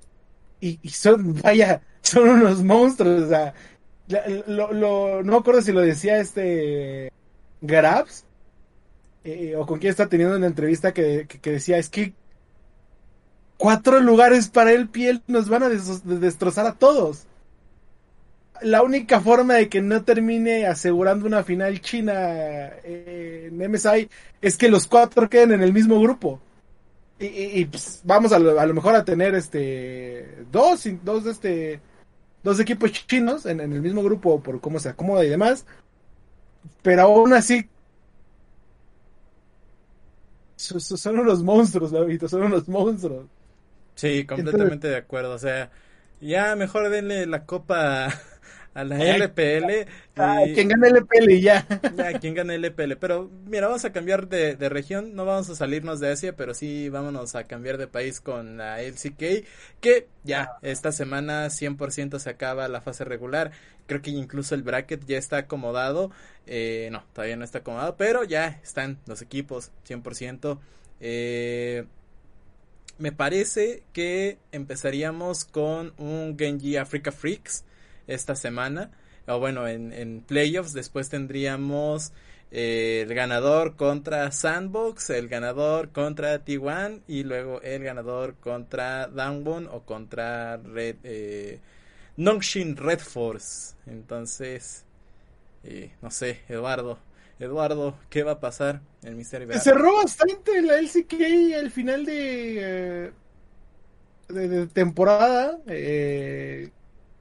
[0.61, 3.55] y, y, son, vaya, son unos monstruos, o sea,
[4.47, 7.11] lo, lo, no me acuerdo si lo decía este
[7.61, 8.25] Grabs,
[9.25, 12.15] eh, o con quién está teniendo una entrevista que, decía, es que
[13.57, 17.27] cuatro lugares para el piel nos van a destrozar a todos.
[18.63, 22.13] La única forma de que no termine asegurando una final china
[22.85, 24.09] eh, en MSI
[24.41, 26.41] es que los cuatro queden en el mismo grupo.
[27.21, 31.81] Y, pues, vamos a lo, mejor a tener este dos, dos este
[32.45, 35.67] dos equipos chinos en, en el mismo grupo por cómo se acomoda y demás
[36.83, 37.69] pero aún así
[40.59, 43.27] son unos monstruos, David, son unos monstruos.
[43.95, 45.33] Sí, completamente de acuerdo.
[45.33, 45.71] O sea,
[46.21, 48.09] ya mejor denle la copa
[48.79, 49.89] a la LPL.
[50.17, 51.67] Ah, quien gane LPL y ya.
[51.97, 52.97] Ya, quien gane LPL.
[53.01, 55.17] Pero mira, vamos a cambiar de, de, región.
[55.17, 58.81] No vamos a salirnos de Asia, pero sí vámonos a cambiar de país con la
[58.81, 59.45] LCK.
[59.81, 63.51] Que ya, esta semana 100% se acaba la fase regular.
[63.87, 66.13] Creo que incluso el bracket ya está acomodado.
[66.47, 70.59] Eh, no, todavía no está acomodado, pero ya están los equipos 100%.
[71.01, 71.85] Eh,
[72.99, 77.65] me parece que empezaríamos con un Genji Africa Freaks
[78.09, 78.91] esta semana.
[79.29, 82.13] O bueno, en, en playoffs después tendríamos
[82.51, 89.69] eh, el ganador contra Sandbox, el ganador contra T1 y luego el ganador contra Downbone
[89.71, 91.61] o contra Red, eh,
[92.17, 93.75] Nongshin Red Force.
[93.87, 94.85] Entonces,
[95.63, 96.99] eh, no sé, Eduardo.
[97.39, 99.53] Eduardo, ¿qué va a pasar el misterio?
[99.53, 103.13] Se cerró bastante la LCK al final de,
[104.29, 105.59] de, de temporada.
[105.67, 106.71] Eh,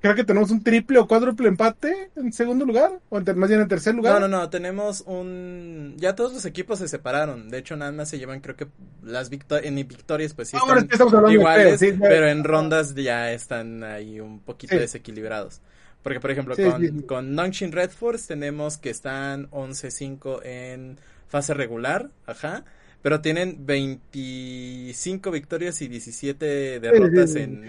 [0.02, 3.68] creo que tenemos un triple o cuádruple empate en segundo lugar, o más bien en
[3.68, 4.22] tercer lugar.
[4.22, 5.96] No, no, no, tenemos un...
[5.98, 8.68] Ya todos los equipos se separaron, de hecho nada más se llevan creo que
[9.04, 12.28] las victorias, en victorias pues sí Ahora están estamos hablando de iguales, feo, sí, pero
[12.28, 14.80] en rondas ya están ahí un poquito Sí.
[14.80, 15.62] desequilibrados.
[16.04, 21.54] Porque por ejemplo Sí, con, con Nongshim Red Force tenemos que están 11-5 en fase
[21.54, 22.64] regular, ajá.
[23.02, 27.66] Pero tienen 25 victorias y 17 derrotas en,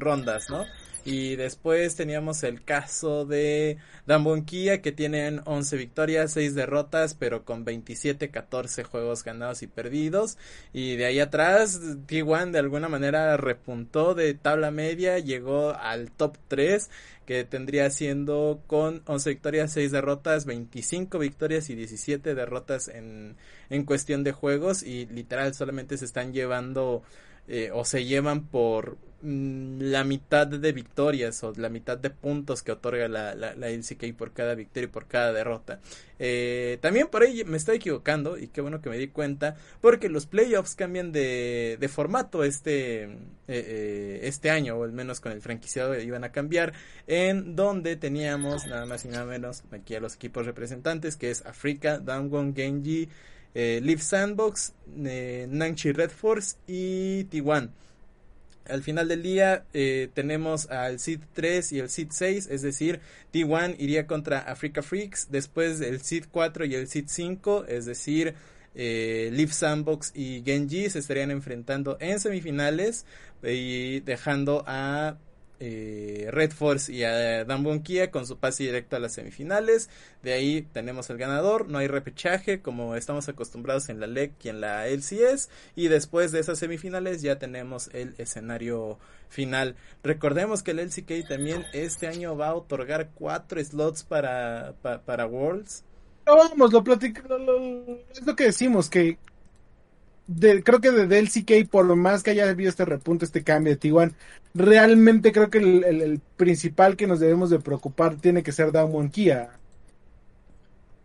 [0.00, 0.64] rondas, ¿no?
[1.04, 7.64] Y después teníamos el caso de Dambonquilla que tienen 11 victorias, 6 derrotas, pero con
[7.64, 10.38] 27-14 juegos ganados y perdidos.
[10.72, 16.36] Y de ahí atrás, T1 de alguna manera repuntó de tabla media, llegó al top
[16.46, 16.88] 3,
[17.26, 23.36] que tendría siendo con 11 victorias, 6 derrotas, 25 victorias y 17 derrotas en,
[23.70, 24.84] en cuestión de juegos.
[24.84, 27.02] Y literal solamente se están llevando
[27.48, 32.62] eh, o se llevan por mm, la mitad de victorias o la mitad de puntos
[32.62, 35.80] que otorga la, la, la LCK por cada victoria y por cada derrota.
[36.24, 40.08] Eh, también por ahí me estoy equivocando y qué bueno que me di cuenta porque
[40.08, 43.18] los playoffs cambian de, de formato este,
[43.48, 46.74] eh, este año o al menos con el franquiciado iban a cambiar
[47.08, 51.44] en donde teníamos nada más y nada menos aquí a los equipos representantes que es
[51.44, 53.08] Africa, Damwon, Genji,
[53.54, 54.72] eh, Sandbox,
[55.04, 57.70] eh, Nangchi Red Force y T1.
[58.68, 63.00] Al final del día eh, tenemos al Seed 3 y el Seed 6, es decir,
[63.32, 68.34] T1 iría contra Africa Freaks, después el Seed 4 y el Seed 5, es decir,
[68.74, 73.04] eh, Live Sandbox y Genji se estarían enfrentando en semifinales
[73.42, 75.18] y dejando a
[75.64, 79.88] eh, Red Force y a Dambon Kia con su pase directo a las semifinales.
[80.24, 84.48] De ahí tenemos el ganador, no hay repechaje como estamos acostumbrados en la LEC y
[84.48, 85.48] en la LCS.
[85.76, 88.98] Y después de esas semifinales ya tenemos el escenario
[89.28, 89.76] final.
[90.02, 95.26] Recordemos que el LCK también este año va a otorgar cuatro slots para, pa- para
[95.26, 95.84] Worlds.
[96.26, 99.16] No, vamos, lo platic- lo- lo- es lo que decimos, que
[100.64, 104.14] creo que de LCK, por más que haya habido este repunte, este cambio de T1,
[104.54, 109.50] realmente creo que el, principal que nos debemos de preocupar tiene que ser Damwon Kia.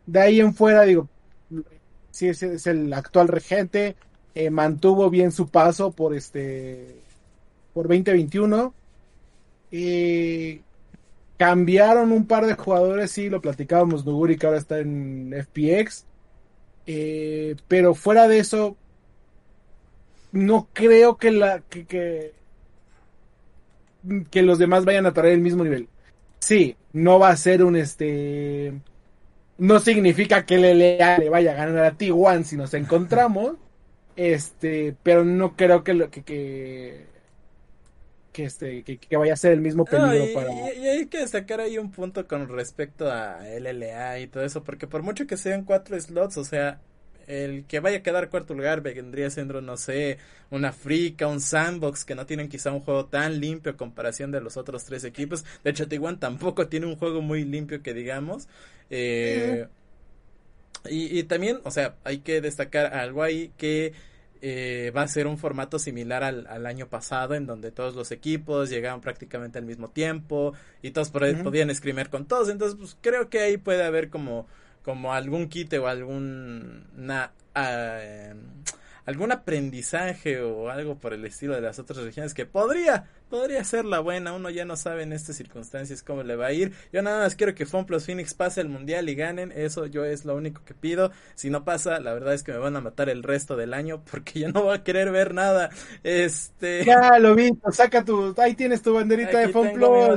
[0.06, 1.10] De ahí en fuera, digo,
[2.12, 3.96] sí es, el actual regente,
[4.36, 6.96] eh, mantuvo bien su paso por este
[7.74, 8.74] por 2021.
[9.72, 10.62] Eh,
[11.38, 16.06] cambiaron un par de jugadores, sí, lo platicábamos, Nuguri que ahora está en FPX.
[16.88, 18.78] Eh, pero fuera de eso,
[20.32, 22.36] no creo que la que, que,
[24.32, 25.90] que los demás vayan a traer el mismo nivel.
[26.40, 28.82] Sí, no va a ser un este.
[29.58, 33.58] No significa que el LA le vaya a ganar a T1 si nos encontramos.
[34.16, 37.08] Este, pero no creo que lo que, que,
[38.32, 40.52] que este, que, que vaya a ser el mismo No, peligro y, para.
[40.76, 44.64] y- y hay que destacar ahí un punto con respecto a LLA y todo eso,
[44.66, 46.82] porque por mucho que sean cuatro slots, o sea,
[47.28, 50.18] el que vaya a quedar cuarto lugar vendría siendo, no sé,
[50.50, 54.42] una Frica, un Sandbox, que no tienen quizá un juego tan limpio a comparación de
[54.42, 55.46] los otros tres equipos.
[55.64, 58.48] De hecho, T1 tampoco tiene un juego muy limpio que digamos.
[58.90, 59.68] Eh,
[60.90, 63.94] y, y también, o sea, hay que destacar algo ahí que
[64.42, 68.12] eh, va a ser un formato similar al, al año pasado, en donde todos los
[68.12, 72.50] equipos llegaban prácticamente al mismo tiempo y todos por- podían escribir con todos.
[72.50, 74.48] Entonces, pues creo que ahí puede haber como,
[74.88, 78.38] como algún quite o algún na- ah, em,
[79.06, 83.86] algún aprendizaje o algo por el estilo de las otras regiones que podría podría ser
[83.86, 87.02] la buena uno ya no sabe en estas circunstancias cómo le va a ir yo
[87.02, 90.26] nada más quiero que Fun Plus Phoenix pase el mundial y ganen eso yo es
[90.26, 93.10] lo único que pido si no pasa la verdad es que me van a matar
[93.10, 95.70] el resto del año porque yo no voy a querer ver nada
[96.04, 99.54] este Ya lo vi, saca tu, ahí tienes tu banderita Aquí de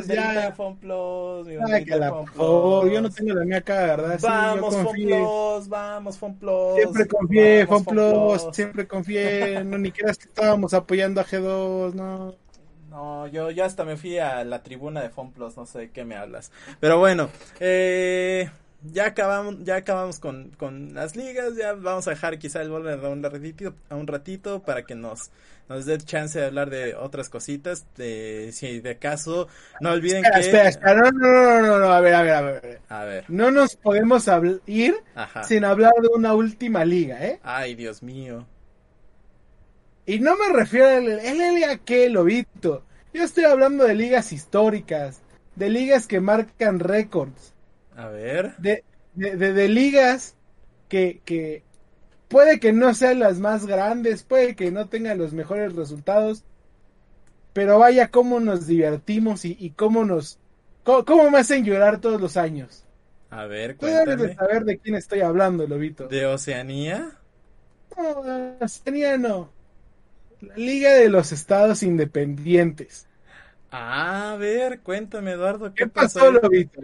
[0.06, 0.52] de ya.
[0.52, 2.10] Fun Plus, mi banderita de.
[2.32, 2.92] Plus.
[2.92, 4.18] Yo no tengo la mía acá, ¿verdad?
[4.18, 5.06] Sí, Vamos, confié.
[5.06, 6.74] Plus, vamos, Fun Plus.
[6.76, 9.64] Siempre confié, vamos, siempre confié.
[9.64, 12.49] No, ni creas que estábamos apoyando a G2, no.
[12.90, 15.90] No, yo ya hasta me fui a la tribuna de Fun Plus, no sé de
[15.90, 16.50] qué me hablas.
[16.80, 17.30] Pero bueno,
[17.60, 18.50] eh,
[18.82, 23.04] ya acabamos, ya acabamos con, con las ligas, ya vamos a dejar quizá el volver
[23.04, 25.30] a un ratito, a un ratito para que nos,
[25.68, 29.46] nos dé chance de hablar de otras cositas, de si de caso,
[29.80, 30.40] no olviden Espera, que...
[30.40, 30.94] espera, espera.
[30.94, 32.80] No, no, no, no, no, a ver, a ver, a ver.
[32.88, 34.26] A ver, No nos podemos
[34.66, 35.44] ir ajá.
[35.44, 37.38] sin hablar de una última liga, ¿eh?
[37.44, 38.46] Ay, Dios mío.
[40.14, 42.84] Y no me refiero al LLA que lobito.
[43.12, 45.22] Yo estoy hablando de ligas históricas,
[45.56, 47.54] de ligas que marcan récords.
[47.96, 48.54] A ver.
[48.56, 48.84] de,
[49.14, 50.36] de, de- de ligas
[50.88, 51.64] que, que
[52.28, 56.44] puede que no sean las más grandes, puede que no tengan los mejores resultados,
[57.52, 60.38] pero vaya cómo nos divertimos y, y cómo nos,
[60.84, 62.86] ¿Cómo, cómo me hacen llorar todos los años?
[63.30, 64.34] A ver, Tú debes de cuéntame.
[64.34, 66.08] saber de quién estoy hablando, Lobito.
[66.08, 67.18] ¿De Oceanía?
[67.96, 69.54] No, Oceanía no.
[70.40, 73.08] La Liga de los Estados Independientes.
[73.72, 76.30] A ver, cuéntame, Eduardo, ¿qué, ¿Qué pasó?
[76.30, 76.80] Lobito?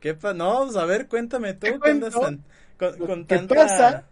[0.00, 2.00] ¿Qué pa no, pues, a ver, cuéntame tú, ¿qué tan-
[2.78, 3.40] con, Lo con que tanta...
[3.40, 4.08] pasa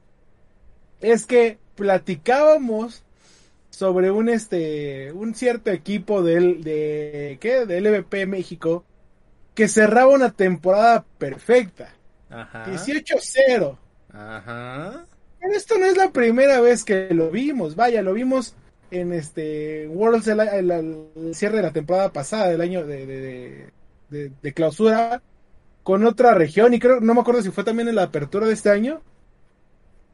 [1.01, 3.03] Es que platicábamos
[3.70, 7.66] sobre un este un cierto equipo del de ¿qué?
[7.66, 8.84] del LVP México
[9.55, 11.94] que cerraba una temporada perfecta.
[12.30, 13.78] Ajá, 18-0.
[14.09, 15.07] ajá,
[15.40, 17.76] Pero esto no es la primera vez que lo vimos.
[17.76, 18.57] Vaya, lo vimos
[18.91, 20.70] en este Worlds el, el-
[21.16, 23.72] el cierre de la temporada pasada, del año de, de, de-
[24.11, 25.22] de- de clausura,
[25.84, 26.74] con otra región.
[26.74, 29.03] Y creo, no me acuerdo si fue también en la apertura de este año.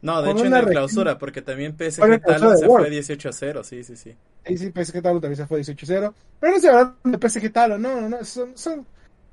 [0.03, 2.71] No, de hecho en la clausura, porque también PSG Talon se World.
[2.71, 4.15] fue 18 a 0, sí, sí, sí.
[4.45, 6.15] Sí, PSG Talon también se fue 18-0.
[6.41, 8.25] Pero no se hablan de PSG Talon, no, no, no.
[8.25, 8.87] Son, son,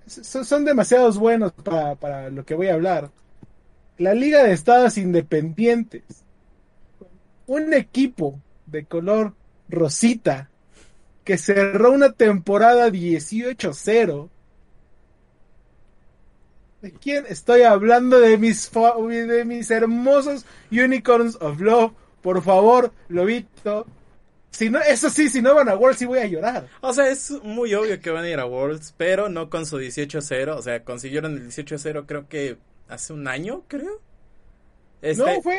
[0.08, 3.12] son, son demasiados buenos para, para lo que voy a hablar.
[3.98, 6.04] La Liga de Estados Independientes.
[7.48, 8.42] Un equipo
[8.72, 9.34] de color
[9.70, 10.50] rosita
[11.24, 14.30] que cerró una temporada 18-0.
[16.82, 18.20] ¿De quién estoy hablando?
[18.20, 21.94] De mis, de mis hermosos Unicorns of Love.
[22.22, 23.86] Por favor, Lobito.
[24.52, 26.68] Si no, eso sí, si no van a World, sí voy a llorar.
[26.82, 29.80] O sea, es muy obvio que van a ir a Worlds, pero no con su
[29.80, 30.56] 18-0.
[30.56, 32.58] O sea, consiguieron el 18-0 creo que
[32.88, 34.02] hace un año, creo.
[35.02, 35.58] Este- No, fue.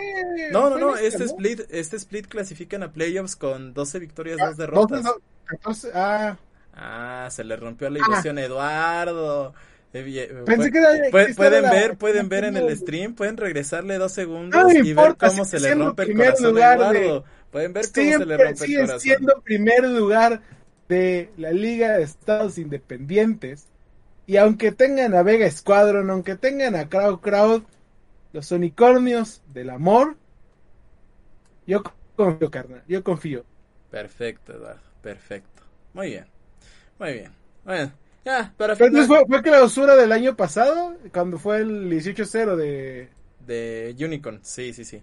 [0.52, 1.24] no, no, fue no, este ¿no?
[1.26, 5.02] split, este split clasifican a playoffs con 12 victorias, Ah, 2 derrotas.
[5.04, 6.36] 12, 14, ah,
[6.74, 9.54] Ah, se le rompió la ilusión a Eduardo.
[9.92, 13.36] Eh, bien, Pensé que era- pueden era la- ver, pueden ver en el stream, pueden
[13.36, 17.24] regresarle dos segundos No y ver cómo se le rompe el corazón a de- Eduardo.
[17.50, 19.00] Pueden ver cómo se le rompe el corazón.
[19.00, 20.42] siendo primer lugar
[20.88, 23.66] de la Liga de Estados Independientes.
[24.28, 27.62] Y aunque tengan a Vega Squadron, aunque tengan a Crowd Crowd,
[28.32, 30.16] los unicornios del amor,
[31.66, 31.82] yo
[32.16, 33.44] confío, carnal, yo confío.
[33.90, 35.62] Perfecto, Eduardo, perfecto.
[35.94, 36.26] Muy bien,
[36.98, 37.32] muy bien.
[37.64, 37.92] Bueno,
[38.24, 43.08] ya, para Pero final fue, fue clausura del año pasado, cuando fue el 18-0 de,
[43.46, 45.02] de Unicorn, sí, sí, sí.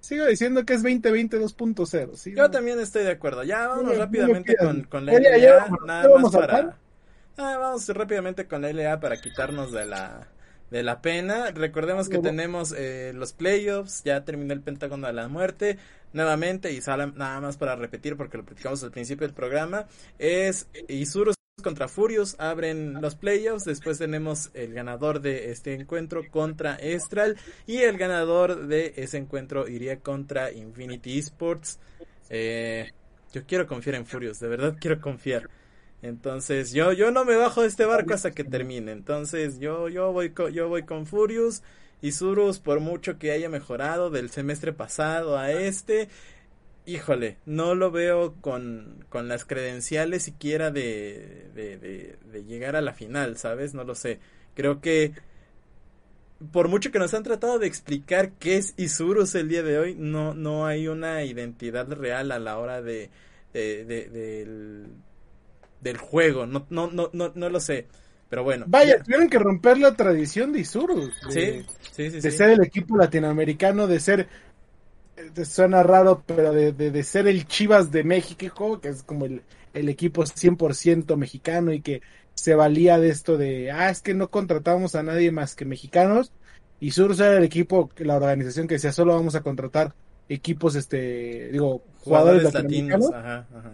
[0.00, 2.16] Sigo diciendo que es 2020 2.0.
[2.16, 2.32] ¿sí?
[2.34, 3.42] Yo también estoy de acuerdo.
[3.44, 6.32] Ya vámonos No me- no me rápidamente con, con la ya, LA, ya nada más
[6.32, 6.76] para...
[7.36, 10.26] Ah, vamos rápidamente con la LA para quitarnos de la
[10.70, 11.50] de la pena.
[11.50, 15.78] Recordemos que tenemos eh, los playoffs, ya terminó el Pentágono de la Muerte.
[16.12, 19.86] Nuevamente, y sale nada más para repetir porque lo platicamos al principio del programa,
[20.18, 26.74] es Isurus contra Furious abren los playoffs, después tenemos el ganador de este encuentro contra
[26.76, 31.78] Estral y el ganador de ese encuentro iría contra Infinity Esports.
[32.28, 32.90] Eh,
[33.32, 35.48] yo quiero confiar en Furious, de verdad quiero confiar.
[36.02, 38.92] Entonces, yo yo no me bajo de este barco hasta que termine.
[38.92, 41.62] Entonces, yo yo voy con, yo voy con Furious
[42.02, 46.08] y Surus por mucho que haya mejorado del semestre pasado a este,
[46.86, 52.82] híjole, no lo veo con, con las credenciales siquiera de, de, de, de llegar a
[52.82, 53.74] la final, ¿sabes?
[53.74, 54.20] No lo sé.
[54.54, 55.12] Creo que
[56.52, 59.94] por mucho que nos han tratado de explicar qué es Isurus el día de hoy,
[59.94, 63.10] no, no hay una identidad real a la hora de,
[63.52, 64.86] de, de- del,
[65.80, 66.46] del juego.
[66.46, 67.86] No, no, no, no, no lo sé.
[68.28, 68.64] Pero bueno.
[68.68, 69.02] Vaya, ya.
[69.02, 71.12] tuvieron que romper la tradición de Isurus.
[71.34, 72.20] de- Sí, sí, sí.
[72.20, 72.36] de sí.
[72.36, 74.28] ser el equipo latinoamericano, de ser,
[75.44, 79.42] suena raro, pero de, de, ser el Chivas de México, que es como el,
[79.74, 82.02] el equipo 100% mexicano y que
[82.34, 86.32] se valía de esto de, ah, es que no contratamos a nadie más que mexicanos.
[86.78, 89.94] Y Surus era el equipo, la organización que decía, solo vamos a contratar
[90.28, 93.10] equipos, este, digo, jugadores, Jugadores latinos.
[93.12, 93.72] Ajá, ajá.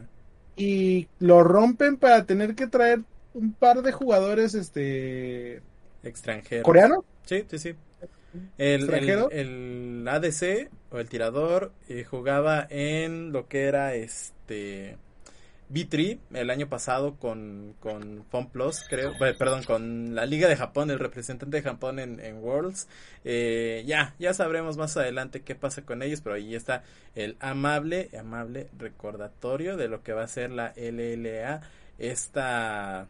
[0.57, 3.01] Y lo rompen para tener que traer
[3.35, 5.63] un par de jugadores, este,
[6.03, 6.63] Extranjero.
[6.63, 7.05] coreanos.
[7.25, 7.75] Sí, sí, sí.
[8.59, 9.31] El, ¿Extranjero?
[9.31, 14.99] el, el ADC o el tirador eh, jugaba en lo que era este
[15.69, 20.91] B3 el año pasado con, con FunPlus, creo, eh, perdón, con la Liga de Japón,
[20.91, 22.87] el representante de Japón en, Worlds.
[23.25, 28.11] Eh, ya, ya sabremos más adelante qué pasa con ellos, pero ahí está el amable,
[28.19, 31.61] amable recordatorio de lo que va a ser la LLA
[31.99, 33.09] esta,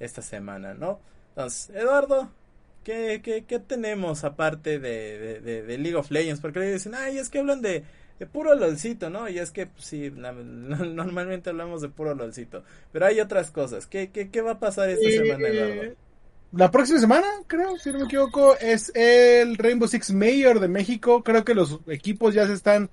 [0.00, 1.00] esta semana, ¿no?
[1.30, 2.30] Entonces, Eduardo,
[2.84, 6.40] ¿qué, qué, tenemos aparte de, de, de- de League of Legends?
[6.40, 7.84] Porque le dicen, ay, es que hablan de,
[8.22, 9.28] de puro LOLcito, ¿no?
[9.28, 12.62] Y es que, pues, sí, la- normalmente hablamos de puro LOLcito.
[12.92, 13.86] Pero hay otras cosas.
[13.86, 15.96] ¿Qué, qué, qué va a pasar esta Eh, semana, Eduardo?
[16.52, 21.24] La próxima semana, creo, si no me equivoco, es el Rainbow Six Mayor de México.
[21.24, 22.90] Creo que los equipos ya se están,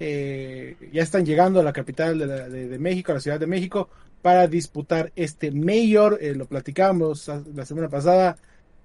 [0.00, 3.38] eh, ya están llegando a la capital de, la- de- de México, a la Ciudad
[3.38, 3.88] de México,
[4.20, 6.18] para disputar este Mayor.
[6.20, 8.36] Eh, lo platicamos la semana pasada.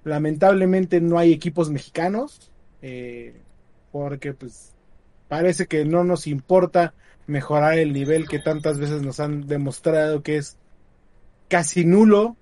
[0.04, 2.52] Lamentablemente no hay equipos mexicanos.
[2.84, 3.34] Eh,
[3.92, 4.77] porque pues
[5.28, 6.94] parece que no nos importa
[7.28, 10.58] mejorar el nivel que tantas veces nos han demostrado que es
[11.50, 12.38] casi nulo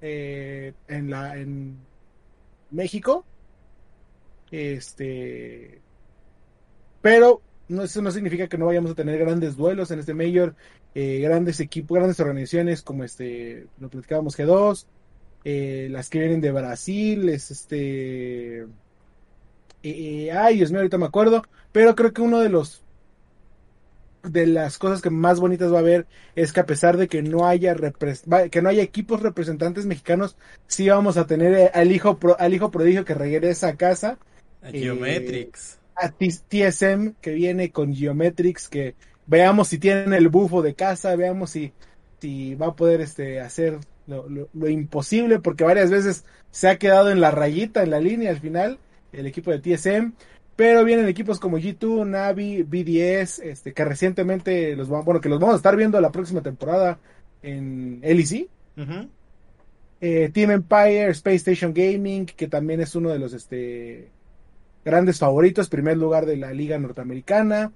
[0.00, 1.76] eh, en la en
[2.70, 3.24] México.
[4.50, 5.80] Este
[7.00, 10.54] pero no, eso no significa que no vayamos a tener grandes duelos en este mayor
[10.94, 14.86] eh, grandes equipos grandes organizaciones como este lo platicábamos G2
[15.44, 18.66] eh, las que vienen de Brasil es este
[19.84, 22.82] ay Dios mío ahorita me acuerdo pero creo que uno de los
[24.22, 26.06] de las cosas que más bonitas va a haber
[26.36, 27.74] es que a pesar de que no haya
[28.50, 32.70] que no haya equipos representantes mexicanos, sí vamos a tener eh, al hijo al hijo
[32.70, 34.18] prodigio que regresa a casa.
[34.62, 35.74] A Geometrics.
[35.74, 38.94] Eh, a TSM que viene con Geometrics, que
[39.26, 41.72] veamos si tienen el bufo de casa, veamos si,
[42.20, 47.10] si va a poder este, hacer lo, lo imposible, porque varias veces se ha quedado
[47.10, 48.78] en la rayita, en la línea al final,
[49.12, 50.12] el equipo de TSM.
[50.54, 55.54] Pero vienen equipos como G2, Navi, BDS, este, que recientemente los bueno, que los vamos
[55.54, 56.98] a estar viendo la próxima temporada
[57.42, 58.48] en LEC.
[60.00, 64.10] Eh, Team Empire, Space Station Gaming, que también es uno de los este,
[64.84, 67.72] grandes favoritos, primer lugar de la liga norteamericana.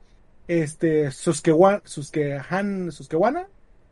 [0.49, 2.93] Este, Susquehanna, Susquehan,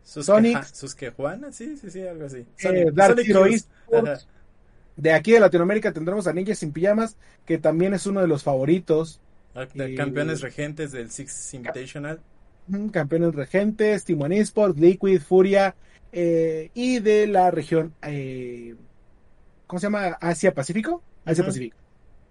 [0.05, 2.39] Sonic, Susquehanna, sí, sí, sí, algo así.
[2.39, 3.17] Eh, Sonic, Dark
[4.97, 8.43] de aquí de Latinoamérica tendremos a Ninjas sin Pijamas, que también es uno de los
[8.43, 9.21] favoritos.
[9.55, 12.21] Eh, campeones regentes del Six Invitational.
[12.93, 15.75] Campeones regentes, Timon Esports, Liquid, Furia,
[16.13, 18.75] eh, y de la región, eh,
[19.67, 20.17] ¿cómo se llama?
[20.21, 21.03] Asia Pacífico.
[21.25, 21.77] Asia Pacífico.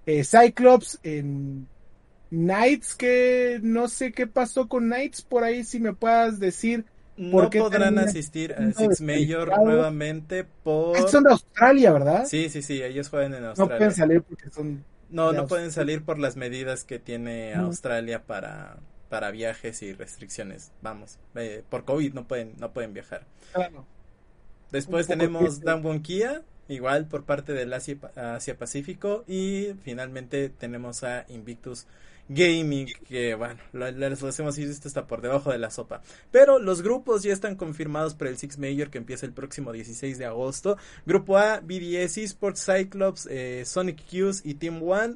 [0.06, 1.68] Cyclops, en
[2.30, 6.86] Knights, que no sé qué pasó con Knights, por ahí si me puedas decir
[7.18, 10.98] no podrán asistir a Six Major nuevamente por...
[10.98, 12.26] Ah, son de Australia, ¿verdad?
[12.26, 13.74] Sí, sí, sí, ellos juegan en Australia.
[13.74, 14.84] No pueden salir porque son...
[15.10, 18.78] No, no pueden salir por las medidas que tiene Australia para,
[19.10, 20.72] para viajes y restricciones.
[20.82, 23.26] Vamos, eh, por COVID no pueden, no pueden viajar.
[23.54, 23.86] Claro.
[24.72, 29.24] Después tenemos Danwon Kia, igual por parte del Asia, Asia Pacífico.
[29.28, 31.86] Y finalmente tenemos a Invictus
[32.30, 36.02] gaming, que bueno, les hacemos ir esto está por debajo de la sopa.
[36.32, 40.18] Pero los grupos ya están confirmados para el Six Major que empieza el próximo 16
[40.18, 40.78] de agosto.
[41.06, 45.16] Grupo A, BDS Esports, Cyclops, eh, Sonic Q's y Team One.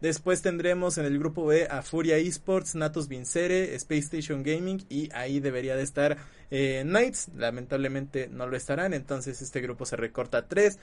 [0.00, 5.08] Después tendremos en el grupo B a Furia Esports, Natus Vincere, Space Station Gaming y
[5.14, 6.18] ahí debería de estar
[6.50, 7.30] eh, Knights.
[7.34, 10.78] Lamentablemente no lo estarán, entonces este grupo se recorta a tres.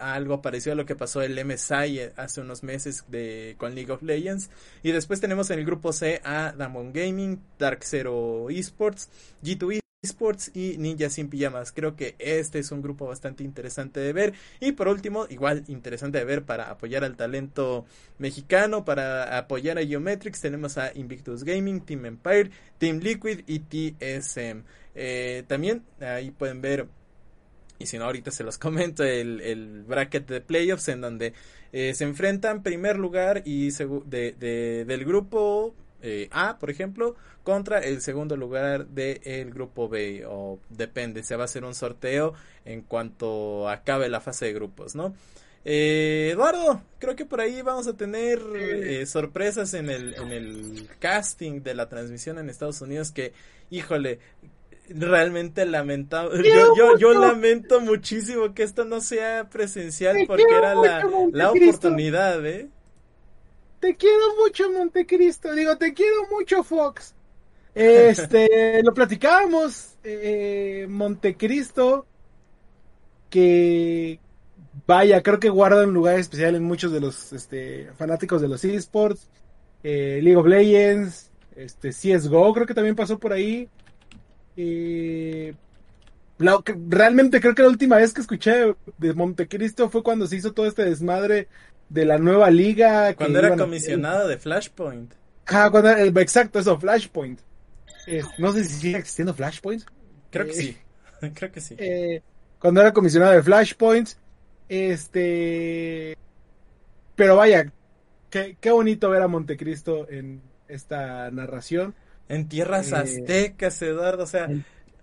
[0.00, 3.90] Algo parecido a lo que pasó el MSI eh, hace unos meses de, con League
[3.90, 4.50] of Legends.
[4.82, 9.08] Y después tenemos en el grupo C a Damon Gaming, Dark Zero Esports,
[9.42, 11.70] G2E Esports y Ninja sin pijamas.
[11.70, 14.34] Creo que este es un grupo bastante interesante de ver.
[14.58, 17.86] Y por último, igual interesante de ver para apoyar al talento
[18.18, 24.64] mexicano, para apoyar a Geometrics, tenemos a Invictus Gaming, Team Empire, Team Liquid y TSM.
[24.96, 26.88] Eh, también ahí pueden ver,
[27.78, 31.32] y si no ahorita se los comento, el, bracket de playoffs en donde
[31.70, 38.00] eh, se enfrentan primer lugar y de, del grupo eh, A, por ejemplo, contra el
[38.02, 42.34] segundo lugar del grupo B, o depende, se va a hacer un sorteo
[42.64, 45.14] en cuanto acabe la fase de grupos, ¿no?
[45.64, 50.88] Eh, Eduardo, creo que por ahí vamos a tener eh, sorpresas en el, en el
[50.98, 53.32] casting de la transmisión en Estados Unidos que,
[53.70, 54.18] híjole,
[54.88, 56.48] realmente lamentable.
[56.48, 62.44] Yo, yo, yo, lamento muchísimo que esto no sea presencial porque era la, la oportunidad,
[62.44, 62.68] ¿eh?
[63.82, 65.52] Te quiero mucho, Montecristo.
[65.52, 67.16] Digo, te quiero mucho, Fox.
[67.74, 72.06] Este, lo platicábamos, eh, Montecristo,
[73.28, 74.20] que
[74.86, 78.64] vaya, creo que guarda un lugar especial en muchos de los este, fanáticos de los
[78.64, 79.28] esports.
[79.82, 83.68] Eh, League of Legends, este, CSGO, creo que también pasó por ahí.
[84.56, 85.56] Eh,
[86.38, 90.66] realmente creo que la última vez que escuché de Montecristo fue cuando se hizo todo
[90.66, 91.48] este desmadre
[91.92, 93.14] de la nueva liga.
[93.14, 95.12] Cuando era comisionado de Flashpoint.
[95.46, 95.90] Ah, cuando
[96.20, 97.40] exacto, eso, Flashpoint.
[98.38, 99.84] no sé si sigue existiendo Flashpoint.
[100.30, 100.76] Creo que eh, sí,
[101.34, 101.74] creo que sí.
[101.78, 102.22] Eh,
[102.58, 104.10] cuando era comisionado de Flashpoint,
[104.68, 106.16] este...
[107.14, 107.70] Pero vaya,
[108.30, 111.94] qué, qué bonito ver a Montecristo en esta narración.
[112.28, 114.48] En tierras eh, aztecas, Eduardo, o sea,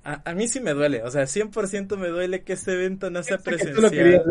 [0.04, 3.38] a, mí sí me duele, o sea, 100% me duele que este evento no sea
[3.38, 4.24] presencial.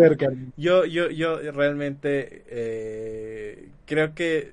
[0.56, 4.52] yo, yo, yo realmente eh, creo que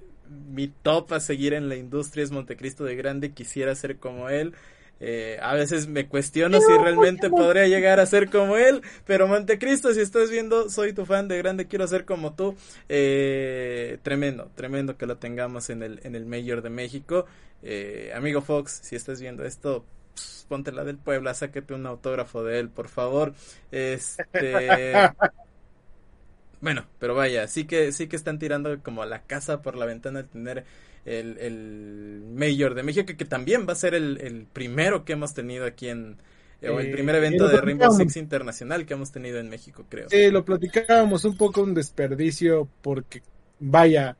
[0.49, 4.53] mi top a seguir en la industria es Montecristo de Grande, quisiera ser como él.
[5.01, 9.93] Eh, a veces me cuestiono si realmente podría llegar a ser como él, pero Montecristo,
[9.93, 12.55] si estás viendo, soy tu fan de grande, quiero ser como tú.
[12.88, 17.26] Eh, tremendo, tremendo que lo tengamos en el, en el Mayor de México.
[17.61, 19.86] Eh, amigo Fox, si estás viendo esto,
[20.16, 23.34] pues, ponte la del Puebla, sáquete un autógrafo de él, por favor.
[23.72, 24.93] Este.
[26.61, 30.20] bueno, pero vaya, sí que, sí que están tirando como la casa por la ventana
[30.20, 30.66] al tener
[31.05, 35.66] el, el Mayor de México, que, también va a ser el, primero que hemos tenido
[35.66, 36.18] aquí en,
[36.61, 40.09] eh, o el primer evento de Rainbow Six Internacional que hemos tenido en México, creo.
[40.09, 43.22] Sí, lo platicábamos un poco un desperdicio porque,
[43.59, 44.18] vaya,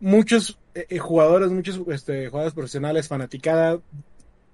[0.00, 3.80] muchos eh, eh, jugadores, muchos este, jugadores profesionales, fanaticada,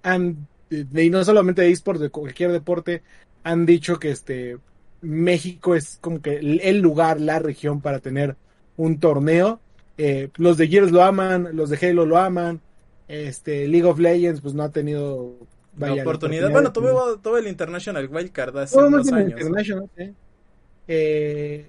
[0.02, 3.02] han, y no solamente de esports, de cualquier deporte,
[3.44, 4.58] han dicho que este
[5.00, 8.36] México es como que el lugar, la región para tener
[8.76, 9.60] un torneo
[9.98, 12.60] eh, los de Gears lo aman, los de Halo lo aman.
[13.08, 15.36] Este, League of Legends, pues no ha tenido
[15.76, 16.50] la, oportunidad.
[16.50, 19.34] Bueno, todo el International Wildcard hace unos años.
[20.88, 21.68] eh,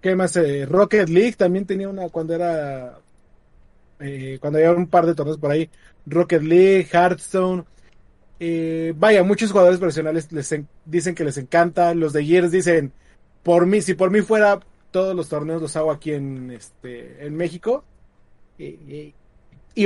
[0.00, 0.36] ¿Qué más?
[0.36, 2.98] Eh, Rocket League también tenía una cuando era.
[4.00, 5.70] Eh, cuando había un par de torneos por ahí.
[6.06, 7.64] Rocket League, Hearthstone.
[8.96, 11.94] vaya, muchos jugadores profesionales les dicen que les encanta.
[11.94, 12.92] Los de Gears dicen:
[13.42, 17.36] Por mí, si por mí fuera, todos los torneos los hago aquí en, este, en
[17.36, 17.84] México.
[18.58, 19.14] Y,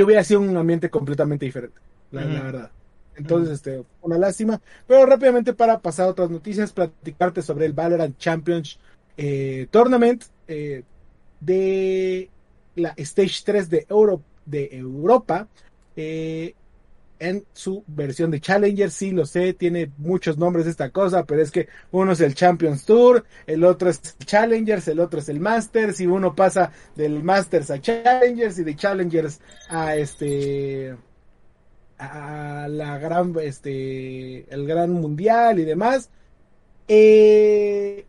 [0.01, 1.79] hubiera sido un ambiente completamente diferente,
[2.11, 2.71] la, verdad.
[3.15, 4.59] Entonces, este, una lástima.
[4.87, 8.79] Pero rápidamente para pasar a otras noticias, platicarte sobre el Valorant Champions
[9.17, 10.83] eh, Tournament eh,
[11.39, 12.29] de
[12.75, 15.47] la Stage 3 de, Euro, de Europa.
[15.95, 16.55] Eh,
[17.23, 18.91] en su versión de Challenger.
[18.91, 22.85] Sí, lo sé, tiene muchos nombres esta cosa, pero es que uno es el Champions
[22.85, 27.71] Tour, el otro es Challengers, el otro es el Masters, y uno pasa del Masters
[27.71, 30.97] a Challengers y de Challengers a este
[31.97, 36.09] a la gran este el gran mundial y demás.
[36.89, 38.05] Eh,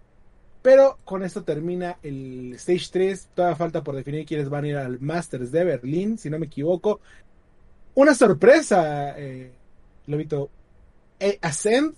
[0.65, 3.29] pero con esto termina el Stage 3.
[3.35, 6.47] Todavía falta por definir quiénes van a ir al Masters de Berlín, si no me
[6.47, 7.01] equivoco
[7.95, 9.53] una sorpresa, eh,
[10.07, 10.49] Lobito.
[11.21, 11.95] Eh, Ascend,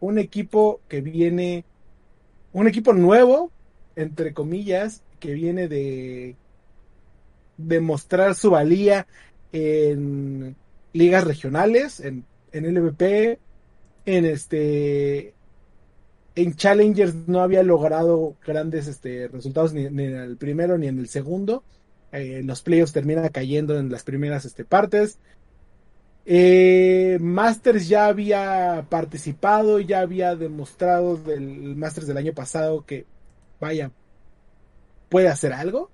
[0.00, 1.64] un equipo que viene,
[2.52, 3.52] un equipo nuevo,
[3.94, 6.34] entre comillas, que viene de
[7.56, 9.06] demostrar su valía
[9.52, 10.56] en
[10.92, 13.38] ligas regionales, en, en LVP,
[14.04, 15.33] en este
[16.36, 20.98] en Challengers no había logrado grandes este, resultados ni, ni, en el primero ni en
[20.98, 21.62] el segundo.
[22.12, 25.18] Eh, los playoffs termina cayendo en las primeras este, partes.
[26.26, 33.04] Eh, Masters ya había participado, ya había demostrado del Masters del año pasado que,
[33.60, 33.90] vaya,
[35.08, 35.90] puede hacer algo.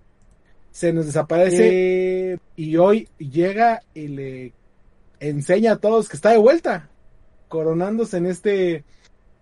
[0.71, 4.53] Se nos desaparece y hoy llega y le
[5.19, 6.89] enseña a todos que está de vuelta,
[7.49, 8.85] coronándose en este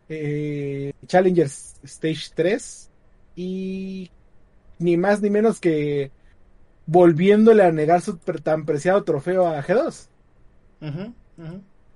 [0.09, 2.91] eh, Challengers Stage 3
[3.37, 4.11] y
[4.79, 6.11] ni más ni menos que
[6.87, 10.09] volviéndole a negar su tan preciado trofeo a G2.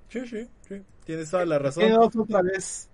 [0.09, 0.81] Sí, sí, sí.
[1.05, 1.83] Tienes toda la razón.
[1.83, 2.89] G2 otra vez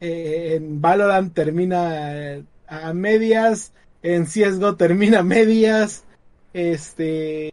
[0.00, 3.72] eh, en Valorant termina eh, a medias,
[4.02, 6.04] en CSGO termina a medias,
[6.52, 7.52] este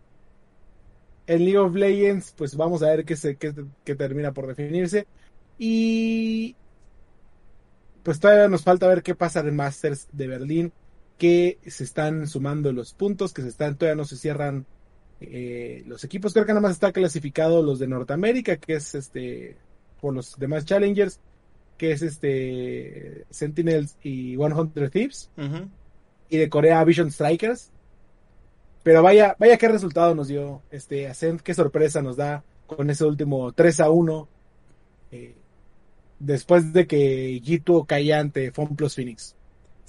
[1.28, 5.06] en League of Legends, pues vamos a ver qué, se, qué, qué termina por definirse.
[5.60, 6.56] Y
[8.04, 10.74] pues todavía nos falta ver qué pasa en Masters de Berlín
[11.18, 14.66] que se están sumando los puntos, que se están, todavía no se cierran
[15.20, 16.34] eh, los equipos.
[16.34, 19.58] Creo que nada más está clasificado los de Norteamérica, que es este,
[20.00, 21.20] por los demás Challengers,
[21.78, 25.30] que es este, Sentinels y 100 Thieves.
[26.30, 27.72] Y de Corea Vision Strikers.
[28.84, 33.04] Pero vaya, vaya qué resultado nos dio este Ascent, qué sorpresa nos da con ese
[33.04, 34.28] último 3 a 1.
[35.12, 35.36] Eh,
[36.20, 39.36] después de que G2 caía ante Plus Phoenix.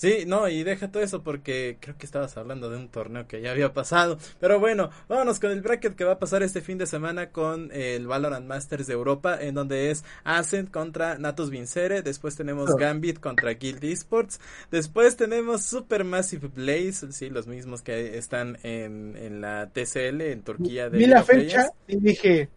[0.01, 3.43] Sí, no, y deja todo eso porque creo que estabas hablando de un torneo que
[3.43, 4.17] ya había pasado.
[4.41, 7.71] Pero bueno, vámonos con el bracket que va a pasar este fin de semana con
[7.71, 13.21] el Valorant Masters de Europa, en donde es Ascent contra Natus Vincere, después tenemos Gambit
[13.21, 19.69] contra Guild Esports, después tenemos Supermassive Blaze, sí, los mismos que están en, en la
[19.69, 20.89] TCL en Turquía.
[20.89, 22.49] De Vi la fecha y dije,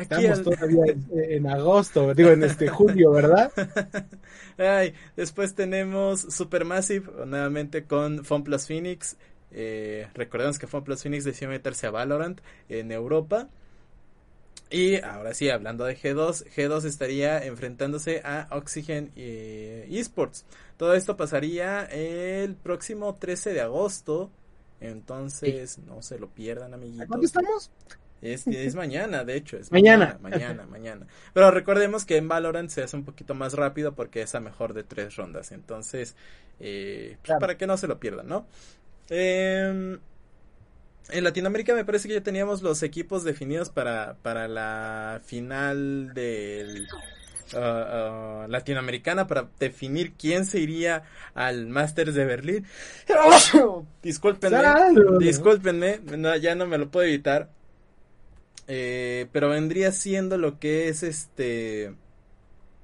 [0.00, 3.50] Estamos todavía en, agosto, digo en este julio, ¿verdad?
[4.58, 9.16] Ay, después tenemos Supermassive, nuevamente con FunPlus Phoenix.
[9.52, 13.48] Eh, recordemos que FunPlus Phoenix decidió meterse a Valorant en Europa.
[14.68, 20.44] Y ahora sí, hablando de G2, G2 estaría enfrentándose a Oxygen eh, Esports.
[20.76, 24.30] Todo esto pasaría el próximo 13 de agosto.
[24.80, 27.06] Entonces, no se lo pierdan, amiguitos.
[27.06, 27.70] ¿Cuándo estamos?
[28.22, 30.18] Es, es mañana, de hecho, es mañana.
[30.20, 34.34] mañana, mañana, Pero recordemos que en Valorant se hace un poquito más rápido porque es
[34.34, 35.52] a mejor de tres rondas.
[35.52, 36.16] Entonces,
[36.58, 38.46] eh, pues, para que no se lo pierdan, ¿no?
[39.10, 39.98] Eh,
[41.10, 46.88] en Latinoamérica me parece que ya teníamos los equipos definidos para, para la final del
[47.54, 51.04] uh, uh, latinoamericana para definir quién se iría
[51.34, 52.66] al Masters de Berlín.
[54.02, 54.58] discúlpenme,
[55.20, 56.00] discúlpenme,
[56.40, 57.50] ya no me lo puedo evitar.
[58.68, 61.94] Eh, pero vendría siendo lo que es este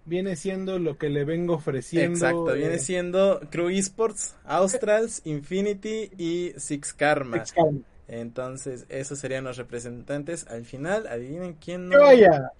[0.04, 2.16] viene siendo lo que le vengo ofreciendo.
[2.16, 7.44] Exacto, viene eh, siendo Crew Esports, Australs, Infinity y Six Karma.
[7.44, 7.80] Six Karma.
[8.08, 10.46] Entonces, esos serían los representantes.
[10.48, 12.00] Al final, adivinen quién no.
[12.00, 12.52] vaya.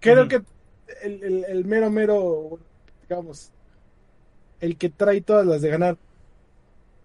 [0.00, 0.42] Creo que
[1.02, 2.58] el, el, mero, mero,
[3.02, 3.50] digamos,
[4.60, 5.96] el que trae todas las de ganar,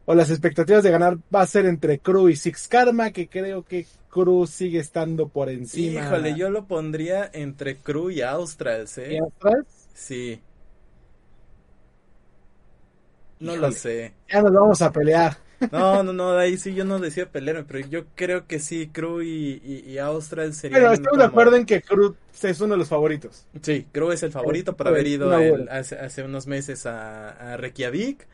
[0.10, 3.62] o las expectativas de ganar, va a ser entre Crew y Six Karma, que creo
[3.62, 6.01] que Crew sigue estando por encima.
[6.01, 9.14] Híjole, yo lo pondría entre Crew y Australs, ¿eh?
[9.14, 9.68] ¿Y Australs?
[9.93, 10.41] Sí.
[13.39, 14.14] No lo sé.
[14.34, 15.38] Ya nos vamos a pelear.
[15.72, 19.22] No, no, no, ahí sí yo no decía pelearme, pero yo creo que sí, Crew
[19.22, 20.82] y, y, Austral serían.
[20.82, 23.45] Pero estamos de acuerdo en que Crew es uno de los favoritos.
[23.62, 25.32] Sí, Crew es el favorito por haber ido
[25.70, 28.26] hace, unos meses a, a Reykjavik.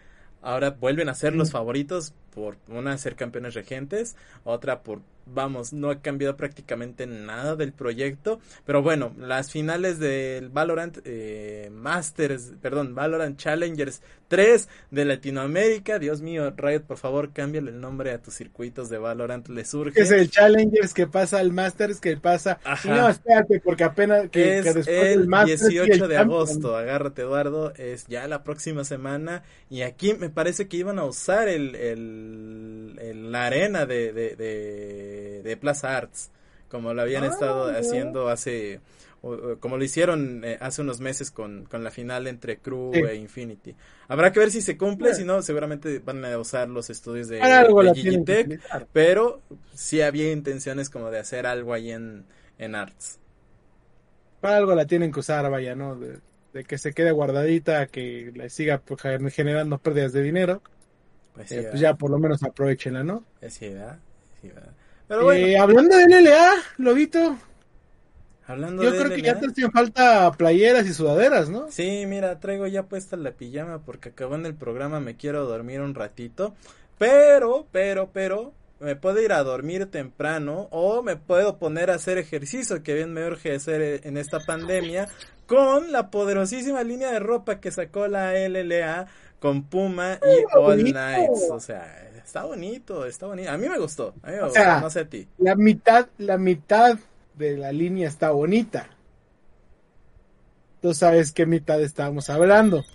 [0.46, 5.89] Ahora vuelven a ser los favoritos por una ser campeones regentes, otra por vamos, no
[5.89, 8.39] ha cambiado prácticamente nada del proyecto.
[8.66, 16.00] Pero bueno, las finales del Valorant eh, Masters, perdón, Valorant Challengers 3 de Latinoamérica.
[16.00, 19.48] Dios mío, Riot, por favor, cámbiale el nombre a tus circuitos de Valorant.
[19.48, 20.00] Le surge.
[20.00, 22.60] Es el Challengers que pasa al Masters, que pasa.
[22.86, 24.30] no, espérate, porque apenas.
[24.30, 26.76] Que, es el, 18 de agosto.
[26.76, 27.74] Agárrate, Eduardo.
[27.76, 29.43] Es ya la próxima semana.
[29.70, 35.58] Y aquí me parece que iban a usar el, el, la arena de, de de,
[35.58, 36.30] Plaza Arts,
[36.70, 38.82] como lo habían estado ah, haciendo hace,
[39.60, 43.76] como lo hicieron eh, hace unos meses con, con, la final entre Crew e Infinity.
[44.08, 47.40] Habrá que ver si se cumple, si no, seguramente van a usar los estudios de,
[47.40, 48.60] de
[48.94, 49.42] pero
[49.74, 52.26] sí había intenciones como de hacer algo ahí en,
[52.60, 53.20] en Arts.
[54.42, 55.98] Para algo la tienen que usar, vaya, ¿no?
[56.56, 59.01] De, que se quede guardadita, que le siga pues,
[59.34, 60.62] generando pérdidas de dinero.
[61.34, 63.24] Pues, eh, pues ya por lo menos aprovechenla, ¿no?
[63.49, 63.99] Sí, ¿verdad?
[65.10, 67.38] Eh, hablando de LLA, Lobito.
[68.47, 71.70] Hablando Yo creo que ya te hacen falta playeras y sudaderas, ¿no?
[71.72, 75.82] Sí, mira, traigo ya puesta la pijama porque acabó en el programa, me quiero dormir
[75.82, 76.53] un ratito.
[76.97, 78.53] Pero, pero, pero,
[78.86, 83.14] me puedo ir a dormir temprano o me puedo poner a hacer ejercicio que bien
[83.14, 85.08] me urge hacer en esta pandemia
[85.48, 89.08] con la poderosísima línea de ropa que sacó la LLA
[89.40, 91.50] con Puma y All Nights.
[91.52, 93.50] O sea, está bonito, está bonito.
[93.50, 95.28] A mí me gustó, a mí me gustó, no sé a ti.
[95.40, 97.00] La mitad, la mitad
[97.34, 98.88] de la línea está bonita.
[100.80, 102.86] Tú sabes qué mitad estábamos hablando.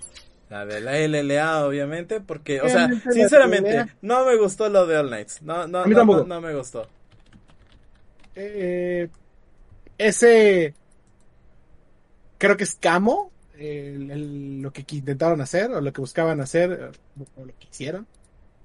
[0.51, 5.09] La de la LLA, obviamente, porque, o sea, sinceramente, no me gustó lo de All
[5.09, 5.43] Nights.
[5.43, 6.89] No, no, no, no, me gustó.
[8.35, 9.09] Eh,
[9.97, 10.75] ese,
[12.37, 16.91] creo que es Camo, lo que intentaron hacer, o lo que buscaban hacer,
[17.37, 18.09] o lo que hicieron.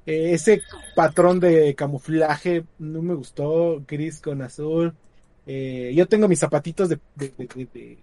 [0.08, 0.64] Eh, ese
[0.96, 4.96] patrón de camuflaje no me gustó, gris con azul.
[5.46, 7.00] Eh, yo tengo mis zapatitos de,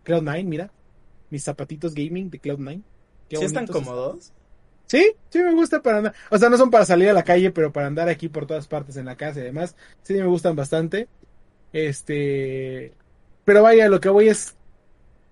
[0.04, 0.70] Cloud9, mira.
[1.30, 2.82] Mis zapatitos gaming de Cloud9.
[3.38, 4.32] ¿Sí están cómodos?
[4.86, 6.14] Sí, sí me gusta para andar.
[6.30, 8.68] O sea, no son para salir a la calle, pero para andar aquí por todas
[8.68, 9.74] partes en la casa y demás.
[10.02, 11.08] Sí me gustan bastante.
[11.72, 12.92] Este.
[13.44, 14.54] Pero vaya, lo que voy es.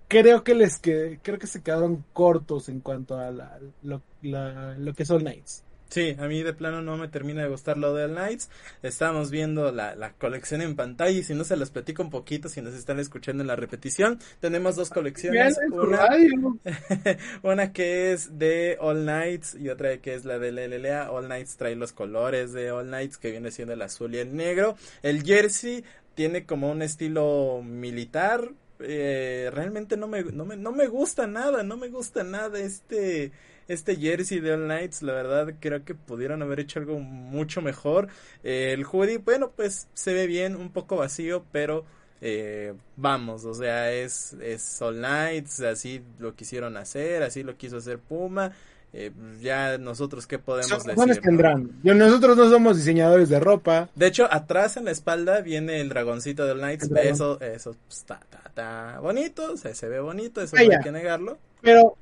[0.09, 5.05] Creo que les que creo que se quedaron cortos en cuanto a lo, lo que
[5.05, 5.63] son Knights.
[5.91, 8.49] Sí, a mí de plano no me termina de gustar lo de Nights.
[8.81, 12.49] Estamos viendo la, la, colección en pantalla y si no se las platico un poquito,
[12.49, 15.59] si nos están escuchando en la repetición, tenemos dos colecciones.
[15.73, 16.09] Una,
[17.43, 21.11] una que es de All Nights y otra que es la de LLA.
[21.11, 24.37] All Nights trae los colores de All Nights que viene siendo el azul y el
[24.37, 24.77] negro.
[25.03, 25.85] El jersey
[26.15, 28.49] tiene como un estilo militar.
[28.79, 33.33] Eh, realmente no me, no, me, no me gusta nada, no me gusta nada este
[33.71, 38.09] este jersey de All Knights, la verdad creo que pudieron haber hecho algo mucho mejor.
[38.43, 41.85] Eh, el hoodie, bueno, pues se ve bien, un poco vacío, pero
[42.21, 47.77] eh, vamos, o sea, es, es All Knights, así lo quisieron hacer, así lo quiso
[47.77, 48.53] hacer Puma.
[48.93, 51.21] Eh, ya nosotros qué podemos decir.
[51.21, 51.71] tendrán.
[51.85, 53.89] nosotros no somos diseñadores de ropa.
[53.95, 56.91] De hecho, atrás en la espalda viene el dragoncito de All Knights.
[57.05, 61.39] Eso, eso está, está, bonito, se, ve bonito, eso no hay que negarlo.
[61.63, 61.97] Pero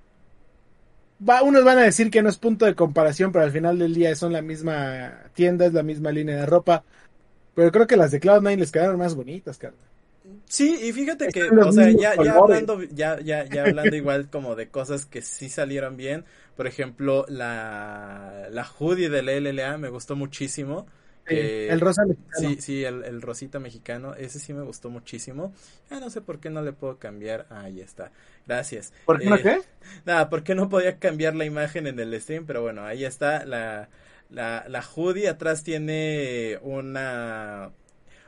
[1.21, 4.15] unos van a decir que no es punto de comparación, pero al final del día
[4.15, 6.85] son la misma tienda, es la misma línea de ropa.
[7.55, 9.81] Pero creo que las de Cloud9 les quedaron más bonitas, carnal.
[10.47, 14.55] Sí, y fíjate que, o sea, ya, ya hablando, ya, ya, ya hablando igual como
[14.55, 16.25] de cosas que sí salieron bien,
[16.57, 20.87] por ejemplo, la, la hoodie del LLA me gustó muchísimo.
[21.29, 22.49] Que- el rosa mexicano.
[22.49, 25.53] Sí, sí, el, el rosita mexicano, ese sí me gustó muchísimo.
[25.91, 27.47] Ya no sé por qué no le puedo cambiar.
[27.51, 28.13] Ah, ahí está.
[28.47, 28.93] Gracias.
[29.05, 29.61] ¿Por qué no Eh, qué?
[30.07, 33.89] Nada, porque no podía cambiar la imagen en el stream, pero bueno, ahí está la,
[34.31, 35.29] la, la hoodie.
[35.29, 37.73] Atrás tiene una,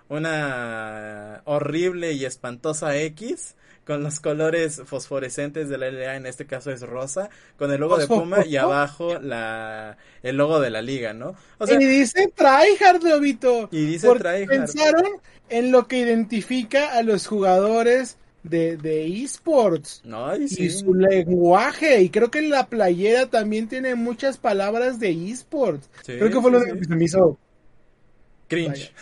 [0.09, 3.57] una horrible y espantosa X
[3.91, 7.29] con los colores fosforescentes de la LA, en este caso es rosa,
[7.59, 11.35] con el logo de Puma y abajo la, el logo de la liga, ¿no?
[11.59, 13.69] O sea, y dice tryhard, Lobito.
[13.73, 14.47] y dice tryhard.
[14.47, 15.07] pensaron
[15.49, 20.03] en lo que identifica a los jugadores de, de esports.
[20.05, 25.91] No, y su lenguaje, y creo que la playera también tiene muchas palabras de esports.
[26.07, 27.37] Sí, creo que fue sí, lo que se me hizo,
[28.47, 28.93] Cringe.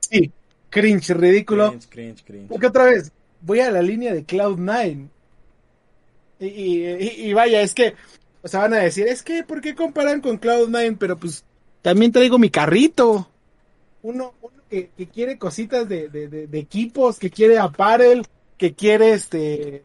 [0.00, 0.32] sí,
[0.70, 1.68] cringe, ridículo.
[1.68, 2.48] Cringe, cringe, cringe.
[2.48, 5.08] Porque otra vez, voy a la línea de Cloud9.
[6.40, 7.94] Y, y, y- y vaya, es que,
[8.42, 10.96] o sea, van a decir, es que, ¿por qué comparan con Cloud9?
[10.98, 11.44] Pero pues,
[11.82, 13.28] también traigo mi carrito.
[14.02, 18.24] Uno, uno que, que quiere cositas de, de, de- de equipos, que quiere apparel,
[18.56, 19.82] que quiere este...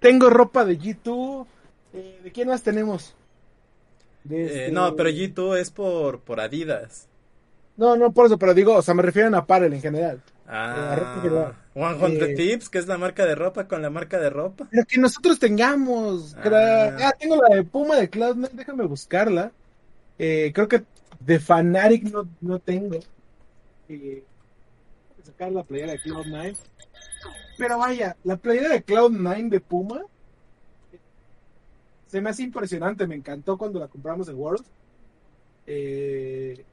[0.00, 1.46] Tengo ropa de G2.
[1.92, 3.14] eh, ¿De quién más tenemos?
[4.30, 7.06] Eh, este- no, pero G2 es por, por Adidas.
[7.76, 10.22] No, no por eso, pero digo, o sea, me refiero a apparel en general.
[10.50, 11.54] Ropa Ah, general.
[11.74, 14.66] 100 Eh, Tips, que es la marca de ropa con la marca de ropa.
[14.70, 16.34] Pero que nosotros tengamos.
[16.36, 16.96] Ah.
[17.00, 19.52] Ah, tengo la de Puma de Cloud9, déjame buscarla.
[20.18, 20.82] Eh, creo que
[21.20, 22.98] de Fanatic no, no tengo.
[23.88, 24.24] Eh,
[25.22, 26.56] sacar la playera de Cloud9.
[27.56, 30.02] Pero vaya, la playera de Cloud9 de Puma
[32.06, 33.06] se me hace impresionante.
[33.06, 34.64] Me encantó cuando la compramos en World.
[35.66, 36.64] Eh,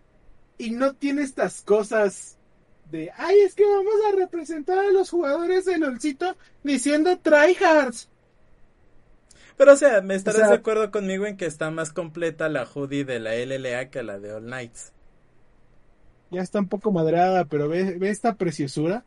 [0.57, 2.36] y no tiene estas cosas
[2.91, 8.09] de, ay, es que vamos a representar a los jugadores del Olcito diciendo tryhards.
[9.57, 12.47] Pero, o sea, me estarás O sea- de acuerdo conmigo en que está más completa
[12.49, 14.91] la hoodie de la LLA que la de All Knights.
[16.29, 19.03] Ya está un poco madreada, pero ve, ve esta preciosura.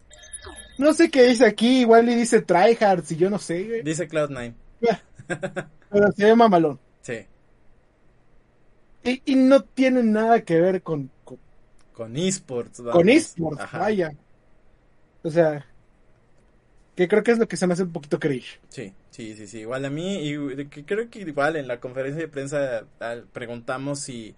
[0.79, 3.83] No sé qué dice aquí, igual le dice tryhards y yo no sé, güey.
[3.83, 4.55] Dice Cloud9.
[5.91, 6.81] Pero se ve mamalón.
[7.03, 7.27] Sí.
[9.05, 11.11] Y, y no tiene nada que ver con,
[12.01, 12.81] con, esports.
[12.81, 13.79] con esports, Ajá.
[13.79, 14.11] vaya.
[15.23, 15.67] O sea,
[16.97, 18.59] que creo que es lo que se me hace un poquito cringe.
[18.71, 19.59] Sí, sí, sí, sí.
[19.59, 20.35] Igual a mí, y
[20.65, 22.87] creo que igual en la conferencia de prensa
[23.35, 24.35] preguntamos si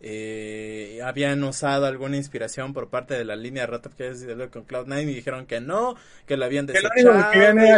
[0.00, 4.66] eh, habían usado alguna inspiración por parte de la línea de Rata que de con
[4.66, 5.96] Cloud9 y dijeron que no,
[6.26, 7.30] que lo habían Que lo desechado,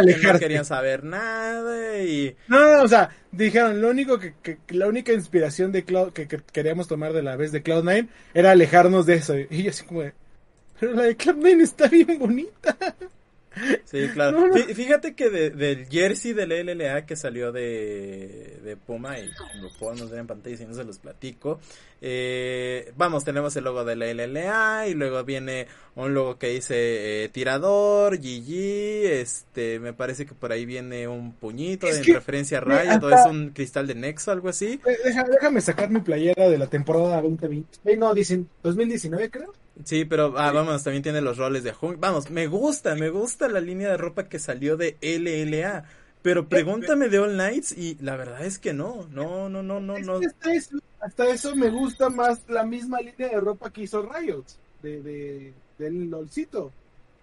[0.05, 4.59] que no querían saber nada y No, no, o sea, dijeron, lo único que, que-
[4.69, 8.51] la única inspiración de Cloud, que, que queríamos tomar de la vez de Cloud9 era
[8.51, 9.35] alejarnos de eso.
[9.37, 10.13] Y yo así como de,
[10.79, 12.77] pero la de Cloud9 está bien bonita.
[13.85, 14.39] Sí, claro.
[14.39, 14.53] No, no.
[14.55, 19.27] Fí- Fíjate que de- del jersey del LLA que salió de, de Puma, y
[19.61, 21.59] lo podemos ver en pantalla si no se los platico.
[22.03, 27.25] eh, vamos, tenemos el logo de la LLA y luego viene un logo que dice
[27.25, 32.13] eh, tirador, GG, este, me parece que por ahí viene un puñito Es en que,
[32.13, 34.79] referencia a Riot, o hasta- es un cristal de Nexo, algo así.
[34.85, 37.79] Eh, deja- déjame sacar mi playera de la temporada 2020.
[37.85, 39.53] Eh, no, dicen 2019 creo.
[39.85, 41.99] Sí, pero ah, vamos, también tiene los roles de Hunk.
[41.99, 45.85] Vamos, me gusta, me gusta la línea de ropa que salió de LLA.
[46.21, 49.97] Pero pregúntame de All Knights y la verdad es que no, no, no, no, no,
[49.97, 50.19] Es no.
[50.19, 54.03] que hasta, eso, hasta eso me gusta más la misma línea de ropa que hizo
[54.07, 54.43] Riot,
[54.83, 56.71] de, de, del LOLcito,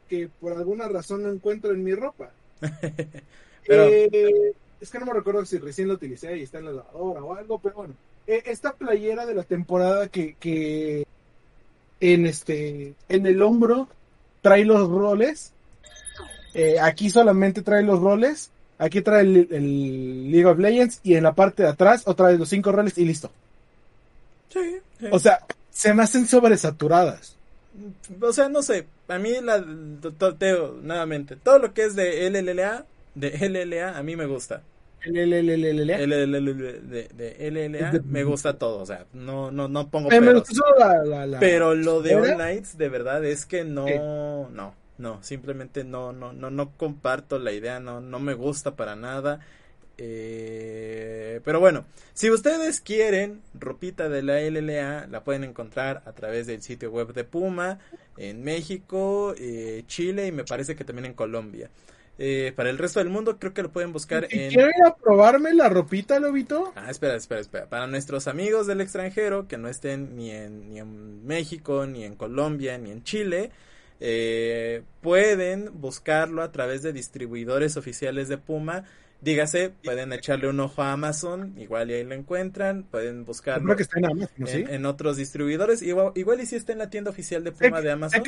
[0.09, 2.31] que por alguna razón no encuentro en mi ropa.
[3.67, 6.73] Pero- Eh, es que no me recuerdo si recién lo utilicé y está en la
[6.73, 7.95] lavadora o algo, pero bueno.
[8.27, 11.05] Eh, esta playera de la temporada que, que
[12.01, 13.89] en este en el hombro
[14.43, 15.53] trae los roles.
[16.55, 18.51] eh, aquí solamente trae los roles.
[18.79, 22.39] Aquí trae el, el League of Legends y en la parte de atrás otra vez
[22.39, 23.31] los cinco roles y listo.
[24.53, 24.61] Sí,
[25.01, 25.07] sí.
[25.11, 25.41] O sea,
[25.71, 27.37] se me hacen sobresaturadas.
[28.21, 29.65] O sea, no sé, a mí la
[30.39, 32.85] teo, nuevamente, todo lo que es de LLA,
[33.15, 34.63] de LLA a mí me gusta.
[35.13, 40.49] De, LLA me gusta todo, o sea, no no no pongo Eh, peros.
[41.41, 42.15] Pero lo de.
[42.15, 43.87] All Knights, de verdad, es que no,
[44.51, 48.97] no, no, simplemente no, no, no, no comparto la idea, no, no me gusta para
[48.97, 49.41] nada.
[50.01, 51.85] Eh, pero bueno,
[52.15, 57.13] si ustedes quieren ropita de la LLA, la pueden encontrar a través del sitio web
[57.13, 57.81] de Puma
[58.17, 61.69] en México, eh, Chile y me parece que también en Colombia.
[62.21, 64.51] Eh, para el resto del mundo creo que lo pueden buscar en...
[64.51, 66.73] ¿Quiero ir a probarme la ropita, Lobito?
[66.75, 67.67] Ah, espera, espera, espera.
[67.67, 72.17] Para nuestros amigos del extranjero que no estén ni en, ni en México, ni en
[72.17, 73.53] Colombia, ni en Chile,
[74.01, 78.85] eh, pueden buscarlo a través de distribuidores oficiales de Puma
[79.21, 83.33] Dígase, pueden echarle un ojo a Amazon, igual y ahí lo encuentran, pueden que
[83.83, 84.65] está en, Amazon, ¿sí?
[84.69, 87.91] en, otros distribuidores, igual, igual y si está en la tienda oficial de Puma de
[87.91, 88.23] Amazon.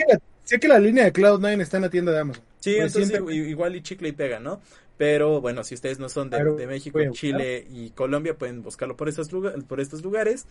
[0.45, 2.43] Sé que, la, línea de Cloud9 está en la tienda de Amazon.
[2.59, 4.61] Sí, entonces igual y chicle y pega, ¿no?
[4.97, 9.09] Pero bueno, si ustedes no son de, de México, Chile y Colombia, pueden buscarlo por,
[9.09, 9.29] esos
[9.69, 10.45] por estos lugares.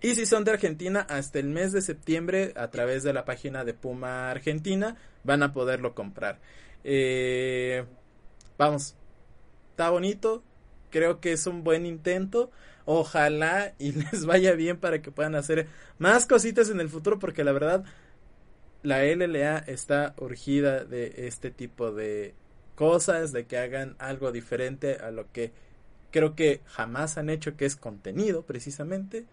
[0.00, 3.64] Y si son de Argentina, hasta el mes de septiembre, a través de la página
[3.64, 6.38] de Puma Argentina, van a poderlo comprar.
[6.84, 7.84] Eh,
[8.56, 8.94] vamos,
[9.74, 10.44] está bonito,
[10.90, 12.52] creo que es un buen intento.
[12.84, 15.66] Ojalá y les vaya bien para que puedan hacer
[15.98, 17.84] más cositas en el futuro, porque la verdad,
[18.84, 22.34] la LLA está urgida de este tipo de
[22.76, 25.52] cosas, de que hagan algo diferente a lo que
[26.12, 29.24] creo que jamás han hecho, que es contenido, precisamente.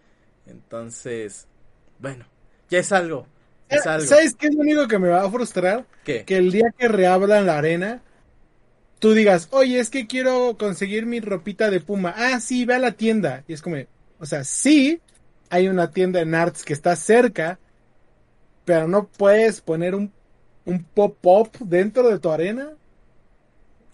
[0.46, 1.46] Entonces,
[2.00, 2.24] bueno,
[2.68, 3.28] ya es algo.
[3.68, 4.06] Es algo.
[4.06, 5.86] ¿Sabes qué es lo único que me va a frustrar?
[6.04, 8.02] Que el día que reabran la arena,
[9.02, 12.14] tú digas, oye, es que quiero conseguir mi ropita de Puma.
[12.16, 13.42] Ah, sí, ve a la tienda.
[13.48, 13.76] Y es como,
[14.20, 15.00] o sea, sí,
[15.50, 17.58] hay una tienda en Arts que está cerca,
[18.64, 20.12] pero no puedes poner un,
[20.66, 22.74] un pop-up dentro de tu arena.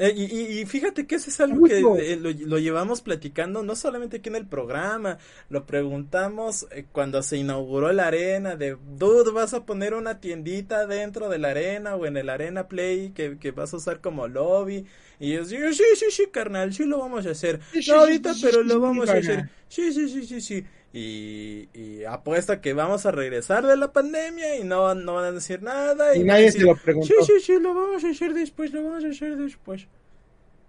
[0.00, 4.28] Eh, y, fíjate que eso es algo que eh, lo, llevamos platicando no solamente aquí
[4.28, 5.18] en el programa,
[5.50, 10.86] lo preguntamos eh, cuando se inauguró la arena, de, dude, vas a poner una tiendita
[10.86, 14.28] dentro de la arena o en el Arena Play que, que vas a usar como
[14.28, 14.86] lobby.
[15.18, 17.58] Y yo digo, sí, sí, sí, carnal, sí lo vamos a hacer.
[17.88, 19.50] no ahorita, pero lo vamos a hacer.
[19.68, 20.64] Sí, sí, sí, sí, sí.
[20.92, 25.32] Y, y apuesta que vamos a regresar de la pandemia y no, no van a
[25.32, 26.16] decir nada.
[26.16, 27.08] Y, nadie se lo preguntó.
[27.08, 29.86] Sí, sí, sí, lo vamos a hacer después, lo vamos a hacer después.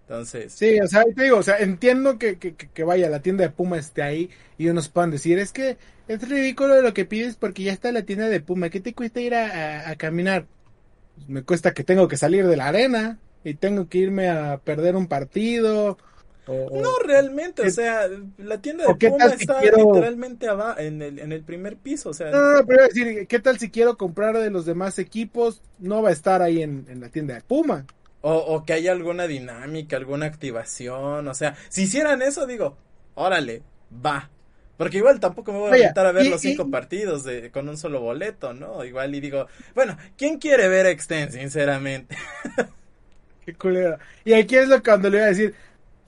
[0.09, 0.51] Entonces.
[0.53, 3.51] Sí, o sea, te digo, o sea, entiendo que, que, que vaya, la tienda de
[3.51, 7.63] Puma esté ahí y unos puedan decir, es que es ridículo lo que pides porque
[7.63, 10.47] ya está la tienda de Puma, ¿qué te cuesta ir a, a, caminar?
[11.15, 14.57] Pues me cuesta que tengo que salir de la arena y tengo que irme a
[14.57, 15.99] perder un partido
[16.49, 21.43] no, realmente, o sea, la tienda de Puma está literalmente abajo, en el, en el
[21.43, 22.31] primer piso, o sea.
[22.31, 25.61] No, no, pero decir, ¿qué tal si quiero comprar de los demás equipos?
[25.77, 27.85] No va a estar ahí en, la tienda de Puma.
[28.21, 32.75] O, o, que haya alguna dinámica, alguna activación, o sea, si hicieran eso, digo,
[33.15, 33.63] órale,
[34.05, 34.29] va.
[34.79, 37.77] Porque igual tampoco me voy a invitar a ver los cinco partidos de, con un
[37.77, 38.85] solo boleto, ¿no?
[38.85, 42.15] Igual y digo, bueno, ¿quién quiere ver Extend, sinceramente?
[43.45, 43.97] Qué culero.
[44.23, 45.53] Y aquí es lo que cuando le iba a decir,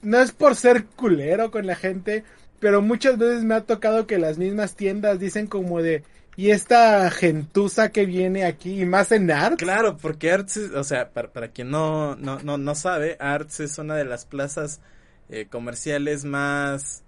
[0.02, 2.24] no es por ser culero con la gente,
[2.60, 6.04] pero muchas veces me ha tocado que las mismas tiendas dicen como de,
[6.36, 9.56] y esta gentuza que viene aquí, y más en Arts.
[9.62, 13.78] Claro, porque Arts, o sea, para, para quien no, no, no, no, sabe, Arts es
[13.78, 14.80] una de las plazas
[15.28, 17.02] eh, comerciales más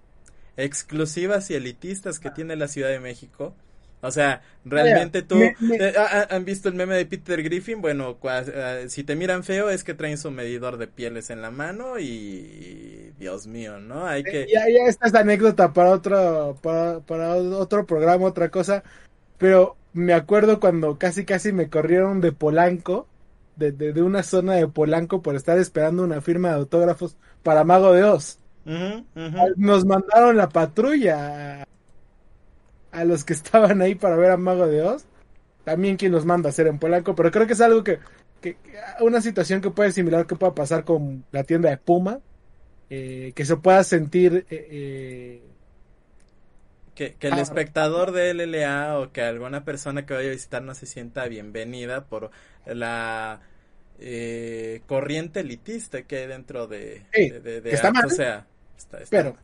[0.57, 3.53] exclusivas y elitistas que tiene la Ciudad de México.
[4.05, 5.41] O sea, realmente tú...
[5.41, 5.55] Eh,
[5.97, 7.81] ah, ah, ¿Han visto el meme de Peter Griffin?
[7.81, 8.43] Bueno, ah,
[8.87, 13.11] si te miran feo es que traen su medidor de pieles en la mano y...
[13.17, 14.05] Dios mío, ¿no?
[14.05, 14.45] Hay que...
[14.53, 18.83] Ya, ya esta es anécdota para otro, para, para otro programa, otra cosa.
[19.37, 23.07] Pero me acuerdo cuando casi casi me corrieron de Polanco,
[23.55, 27.93] de, de, una zona de Polanco por estar esperando una firma de autógrafos para Mago
[27.93, 28.39] de Oz.
[29.55, 31.65] Nos mandaron la patrulla
[32.95, 35.05] a los que estaban ahí para ver a Mago de Oz.
[35.63, 37.99] También quien los manda a hacer en Polanco, pero creo que es algo que,
[38.39, 38.57] que
[39.01, 42.19] una situación que puede similar que pueda pasar con la tienda de Puma,
[42.89, 45.41] eh, que se pueda sentir eh, eh,
[46.93, 50.75] que, que, el espectador de LLA o que alguna persona que vaya a visitar no
[50.75, 52.29] se sienta bienvenida por
[52.65, 53.41] la
[54.85, 57.01] corriente elitista que hay dentro de,
[57.65, 58.45] está mal, o sea,
[59.09, 59.35] pero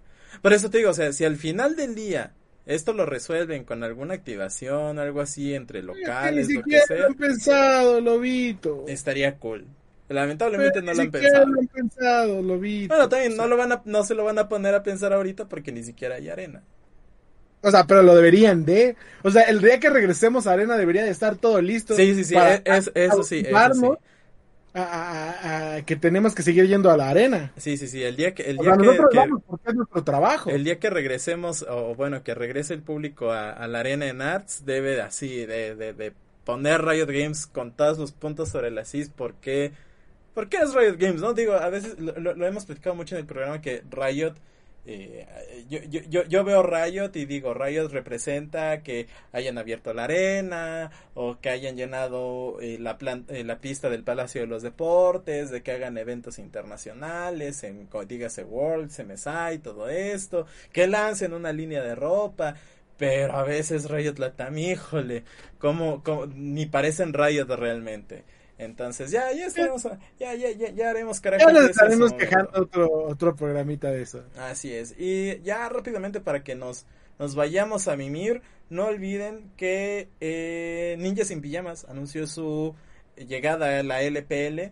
[0.42, 2.34] por eso te digo, o sea, si al final del día
[2.66, 6.98] esto lo resuelven con alguna activación, algo así entre locales, ni lo que sea.
[6.98, 8.86] Lo han pensado, Lobito.
[8.88, 9.66] Estaría cool.
[10.10, 11.46] Lamentablemente no lo han pensado.
[11.48, 12.94] Lo han pensado, Lobito.
[12.94, 15.48] Bueno, también no lo van a, no se lo van a poner a pensar ahorita
[15.48, 16.64] porque ni siquiera hay arena.
[17.64, 18.96] O sea, pero lo deberían de.
[19.24, 21.96] O sea, el día que regresemos a arena debería de estar todo listo.
[21.96, 22.36] Sí, sí, sí.
[22.36, 23.44] E, es, eso sí.
[23.46, 23.88] Eso sí
[24.74, 27.52] a, que tenemos que seguir yendo a la arena.
[27.58, 28.44] Sí, sí, sí, el día que...
[28.44, 30.50] El día que, nosotros vamos porque es nuestro trabajo.
[30.50, 34.66] El día que regresemos, o bueno, que regrese el público a, la arena en Arts,
[34.66, 36.14] debe así, de, de, de,
[36.46, 39.72] poner Riot Games con todos los puntos sobre la CIS, porque...
[40.34, 41.20] ¿Por qué es Riot Games?
[41.20, 44.36] No digo, a veces lo, hemos platicado mucho en el programa que Riot
[44.84, 45.28] eh,
[45.70, 51.40] yo, yo, yo, veo Riot y digo, Riot representa que hayan abierto la arena o
[51.40, 52.98] que hayan llenado eh, la,
[53.28, 58.44] eh, la pista del Palacio de los Deportes, de que hagan eventos internacionales, en, dígase
[58.44, 62.56] World, MSI, todo esto, que lancen una línea de ropa.
[62.98, 65.24] Pero a veces Riot Latam, híjole,
[65.58, 68.24] como, como ni parecen Riot realmente.
[68.62, 69.82] Entonces, ya, ya estaremos,
[70.20, 71.52] ya, ya, ya, ya haremos carácter.
[71.52, 74.24] Ya nos estaremos quejando otro, otro programita de eso.
[74.38, 74.94] Así es.
[75.00, 76.86] Y ya rápidamente para que nos,
[77.18, 82.76] nos vayamos a mimir, no olviden que eh, Ninja sin Pijamas anunció su
[83.18, 84.72] llegada a la LPL.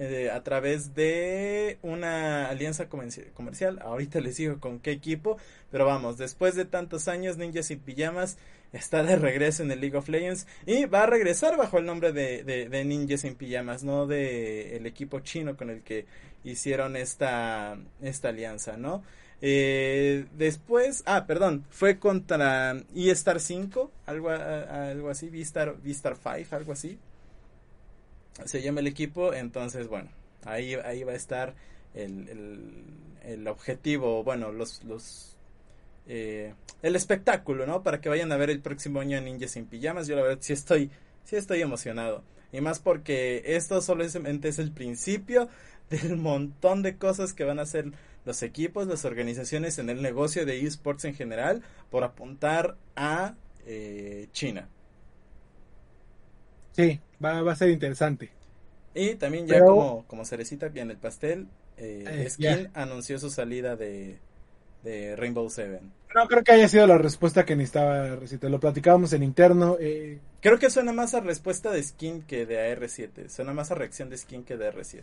[0.00, 3.80] Eh, a través de una alianza comercial.
[3.82, 5.38] Ahorita les digo con qué equipo,
[5.70, 8.38] pero vamos, después de tantos años, Ninjas sin Pijamas
[8.72, 12.12] está de regreso en el League of Legends y va a regresar bajo el nombre
[12.12, 16.06] de, de, Ninjas sin Pijamas, no de el equipo chino con el que
[16.44, 19.02] hicieron esta, esta alianza, ¿no?
[19.40, 26.72] Eh, después, ah, perdón, fue contra E-Star 5, algo, algo así, V-Star, V-Star 5, algo
[26.72, 26.98] así
[28.44, 30.10] se llama el equipo, entonces bueno,
[30.44, 31.54] ahí, ahí va a estar
[31.94, 32.84] el,
[33.22, 35.36] el, objetivo, bueno, los, los
[36.08, 37.82] eh, el espectáculo, ¿no?
[37.82, 40.06] Para que vayan a ver el próximo año a Ninja sin pijamas.
[40.06, 40.90] Yo la verdad sí estoy,
[41.24, 42.24] sí estoy emocionado.
[42.50, 45.48] Y más porque esto solamente es el principio
[45.90, 47.92] del montón de cosas que van a hacer
[48.24, 53.34] los equipos, las organizaciones en el negocio de esports en general por apuntar a
[53.66, 54.68] eh, China.
[56.72, 58.30] Sí, va, va a ser interesante.
[58.94, 63.76] Y también ya como, como cerecita en el pastel, eh, eh Skin anunció su salida
[63.76, 64.18] de,
[64.82, 65.92] de, Rainbow Seven.
[66.14, 68.48] No creo que haya sido la respuesta que necesitaba Recita.
[68.48, 69.76] Lo platicábamos en interno.
[69.78, 70.18] Eh...
[70.40, 73.28] Creo que suena más a respuesta de Skin que de AR7.
[73.28, 75.02] Suena más a reacción de Skin que de R7.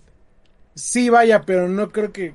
[0.74, 2.34] Sí, vaya, pero no creo que,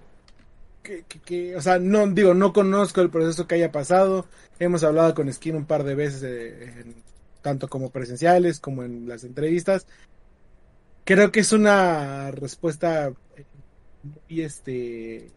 [0.82, 4.26] que, que, o sea, no digo, no conozco el proceso que haya pasado.
[4.58, 6.94] Hemos hablado con Skin un par de veces eh, en
[7.42, 9.86] tanto como presenciales como en las entrevistas.
[11.04, 13.12] Creo que es una respuesta
[14.28, 15.30] muy este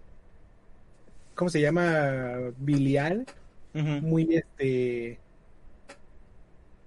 [1.36, 2.52] ¿cómo se llama?
[2.58, 3.26] bilial,
[3.74, 5.20] muy este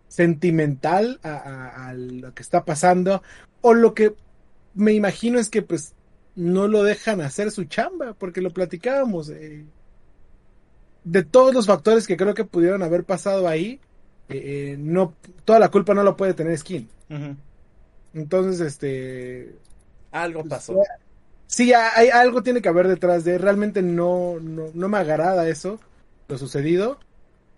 [0.09, 3.23] sentimental a, lo que está pasando
[3.61, 4.15] o lo que
[4.75, 5.95] me imagino es que pues
[6.35, 9.65] no lo dejan hacer su chamba porque lo platicábamos eh,
[11.05, 13.81] de todos los factores que creo que pudieron haber pasado ahí
[14.29, 15.15] eh, eh, no
[15.45, 16.89] toda la culpa no lo puede tener Skin.
[18.13, 19.55] Entonces, este
[20.11, 20.83] algo pues, pasó.
[21.47, 25.79] Sí, hay algo tiene que haber detrás de realmente no, no, no me agrada eso
[26.29, 26.99] lo sucedido,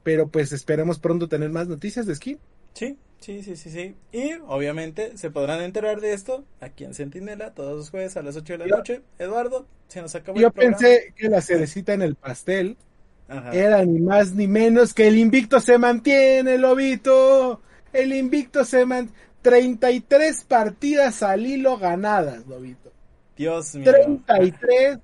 [0.03, 2.39] pero pues esperemos pronto tener más noticias de Skin.
[2.75, 3.95] Sí, sí, sí, sí, sí.
[4.13, 8.37] Y obviamente se podrán enterar de esto aquí en Sentinela todos los jueves a las
[8.37, 9.03] 8 de la noche.
[9.19, 12.77] Eduardo, se nos acabó Yo pensé que la cerecita en el pastel
[13.53, 17.61] era ni más ni menos que el invicto se mantiene, Lobito.
[17.93, 19.29] El invicto se mantiene.
[19.43, 22.93] 33 partidas al hilo ganadas, Lobito.
[23.39, 23.91] Dios mío.
[23.91, 24.99] 33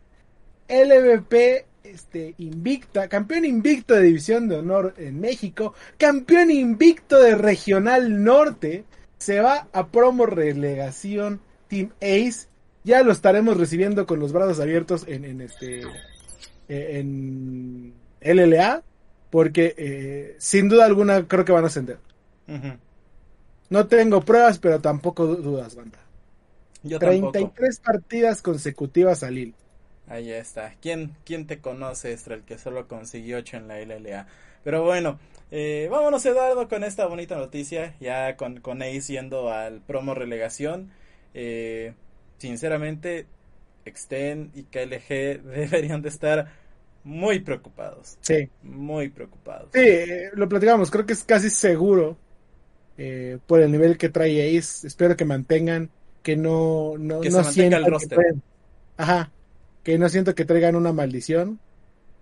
[0.68, 8.24] LVP este, invicta, campeón invicto de División de Honor en México, campeón invicto de Regional
[8.24, 8.84] Norte,
[9.18, 12.48] se va a promo relegación Team Ace.
[12.82, 15.82] Ya lo estaremos recibiendo con los brazos abiertos en, en este
[16.68, 18.82] en LLA,
[19.30, 21.98] porque eh, sin duda alguna creo que van a ascender.
[23.70, 25.98] No tengo pruebas, pero tampoco dudas, banda.
[26.84, 29.54] Yo 33 partidas consecutivas al hilo.
[30.06, 30.74] Ahí está.
[30.80, 34.26] ¿Quién, quién te conoce, Estra, el que solo consiguió 8 en la LLA?
[34.62, 35.18] Pero bueno,
[35.50, 40.90] eh, vámonos Eduardo con esta bonita noticia, ya con, con Ace yendo al promo relegación.
[41.32, 41.94] Eh,
[42.38, 43.26] sinceramente,
[43.84, 46.48] Exten y KLG deberían de estar
[47.02, 48.16] muy preocupados.
[48.20, 48.48] Sí.
[48.62, 49.68] Muy preocupados.
[49.72, 49.80] Sí,
[50.34, 52.16] lo platicamos, creo que es casi seguro
[52.96, 54.86] eh, por el nivel que trae Ace.
[54.86, 55.90] Espero que mantengan,
[56.24, 58.34] que no, no, que no sientan que
[58.96, 59.30] ajá,
[59.84, 61.60] que no siento que traigan una maldición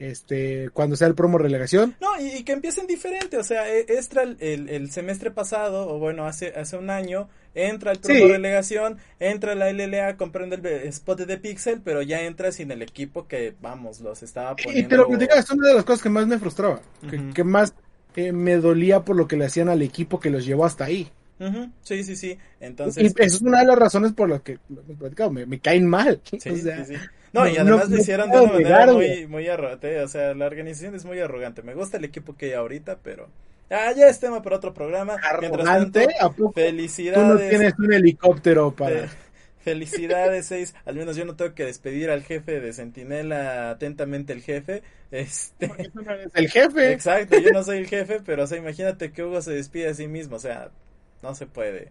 [0.00, 1.94] este cuando sea el promo relegación.
[2.00, 6.48] No, y, que empiecen diferente, o sea, extra el, el, semestre pasado, o bueno, hace,
[6.56, 11.80] hace un año, entra el promo relegación, entra la LLA, comprende el spot de Pixel,
[11.82, 14.80] pero ya entra sin el equipo que, vamos, los estaba poniendo.
[14.80, 16.82] Y te lo platicaba, es una de las cosas que más me frustraba,
[17.34, 17.72] que, más
[18.16, 21.12] eh, me dolía por lo que le hacían al equipo que los llevó hasta ahí.
[21.82, 22.38] Sí, sí, sí.
[22.60, 23.02] Entonces.
[23.02, 24.58] Y eso es una de las razones por las que
[25.30, 26.20] me, me caen mal.
[26.30, 26.94] Sí, sí, sí.
[27.32, 30.00] No, y además lo hicieron de una manera muy, muy arrogante.
[30.00, 31.62] O sea, la organización es muy arrogante.
[31.62, 33.28] Me gusta el equipo que hay ahorita, pero.
[33.70, 35.16] Ah, ya es tema para otro programa.
[35.22, 36.08] ¿Arrogante?
[36.18, 37.22] Tanto, felicidades.
[37.22, 39.08] Tú no tienes un helicóptero para.
[39.62, 40.74] Felicidades, seis.
[40.84, 44.82] Al menos yo no tengo que despedir al jefe de Sentinela, atentamente el jefe.
[45.12, 45.70] Este.
[46.34, 46.92] el jefe.
[46.92, 49.94] Exacto, yo no soy el jefe, pero o sea, imagínate que Hugo se despide a
[49.94, 50.70] sí mismo, o sea,
[51.22, 51.90] no se puede,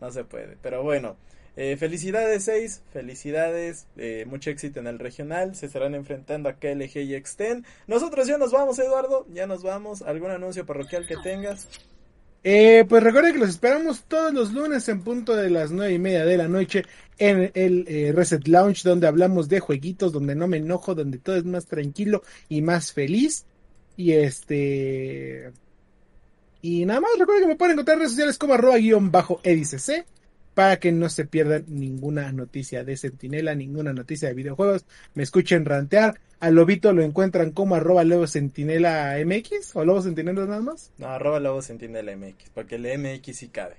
[0.00, 0.56] no se puede.
[0.62, 1.16] Pero bueno,
[1.56, 6.98] eh, felicidades 6, felicidades, eh, mucho éxito en el regional, se estarán enfrentando a KLG
[6.98, 7.64] y Extend.
[7.86, 10.02] Nosotros ya nos vamos, Eduardo, ya nos vamos.
[10.02, 11.68] ¿Algún anuncio parroquial que tengas?
[12.46, 15.98] Eh, pues recuerden que los esperamos todos los lunes en punto de las nueve y
[15.98, 16.84] media de la noche
[17.16, 21.36] en el eh, Reset Lounge, donde hablamos de jueguitos, donde no me enojo, donde todo
[21.36, 23.46] es más tranquilo y más feliz.
[23.96, 25.52] Y este.
[26.64, 29.38] Y nada más, recuerden que me pueden encontrar en redes sociales como arroba guion bajo
[29.42, 30.06] edicc
[30.54, 34.86] para que no se pierdan ninguna noticia de Sentinela, ninguna noticia de videojuegos.
[35.12, 36.18] Me escuchen rantear.
[36.40, 40.90] A Lobito lo encuentran como arroba Lobo Sentinela MX o Lobo Sentinela nada más.
[40.96, 43.76] No, arroba Lobo Sentinela MX, porque el MX sí cabe.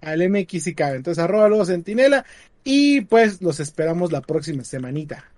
[0.00, 0.96] Al MX sí cabe.
[0.96, 2.26] Entonces arroba Lobo Sentinela
[2.64, 5.30] y pues los esperamos la próxima semanita.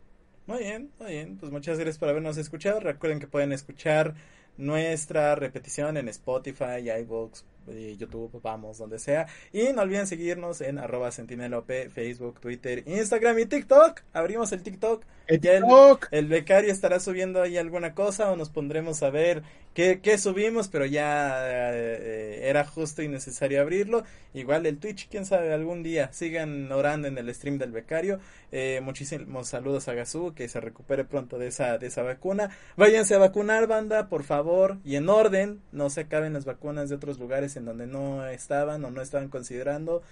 [0.47, 1.36] Muy bien, muy bien.
[1.36, 2.81] Pues muchas gracias por habernos escuchado.
[2.81, 4.15] Recuerden que pueden escuchar
[4.56, 7.44] nuestra repetición en Spotify, iVoox,
[7.98, 9.26] YouTube, vamos, donde sea.
[9.52, 14.00] Y no olviden seguirnos en arroba sentinelop, Facebook, Twitter, Instagram y TikTok.
[14.12, 15.04] Abrimos el TikTok.
[15.26, 16.08] El, TikTok.
[16.10, 19.42] el, becario estará subiendo ahí alguna cosa o nos pondremos a ver
[19.74, 24.05] qué, qué subimos, pero ya eh, era justo y necesario abrirlo.
[24.35, 26.12] Igual el Twitch, quién sabe, algún día.
[26.12, 28.19] Sigan orando en el stream del becario.
[28.51, 32.51] Eh, muchísimos saludos a Gazú, que se recupere pronto de esa, de esa vacuna.
[32.77, 35.61] Váyanse a vacunar, banda, por favor, y en orden.
[35.73, 39.28] No se acaben las vacunas de otros lugares en donde no estaban o no estaban
[39.28, 40.03] considerando.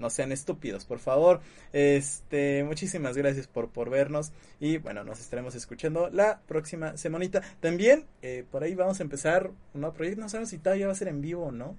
[0.00, 1.40] No sean estúpidos, por favor.
[1.72, 4.32] Este, muchísimas gracias por, por vernos.
[4.58, 7.42] Y bueno, nos estaremos escuchando la próxima semanita.
[7.60, 10.20] También, eh, por ahí vamos a empezar un nuevo proyecto.
[10.20, 11.76] No sabemos si todavía va a ser en vivo o no.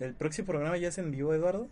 [0.00, 1.68] ¿El próximo programa ya es en vivo, Eduardo?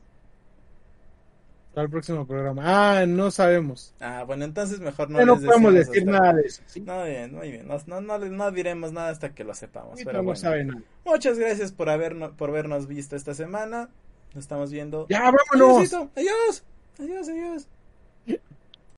[1.74, 2.62] Al próximo programa.
[2.66, 3.94] Ah, no sabemos.
[3.98, 5.24] Ah, bueno, entonces mejor no.
[5.24, 6.62] no podemos decir nada de eso.
[6.84, 7.66] No, bien, muy bien.
[7.66, 10.00] No, no, no, diremos nada hasta que lo sepamos.
[10.04, 10.36] pero no bueno.
[10.36, 10.82] sabe nada.
[11.06, 13.88] Muchas gracias por, habernos, por vernos visto esta semana.
[14.34, 15.06] Nos estamos viendo.
[15.08, 15.92] Ya, vámonos.
[16.16, 16.64] Adiós.
[16.98, 17.68] Adiós, adiós.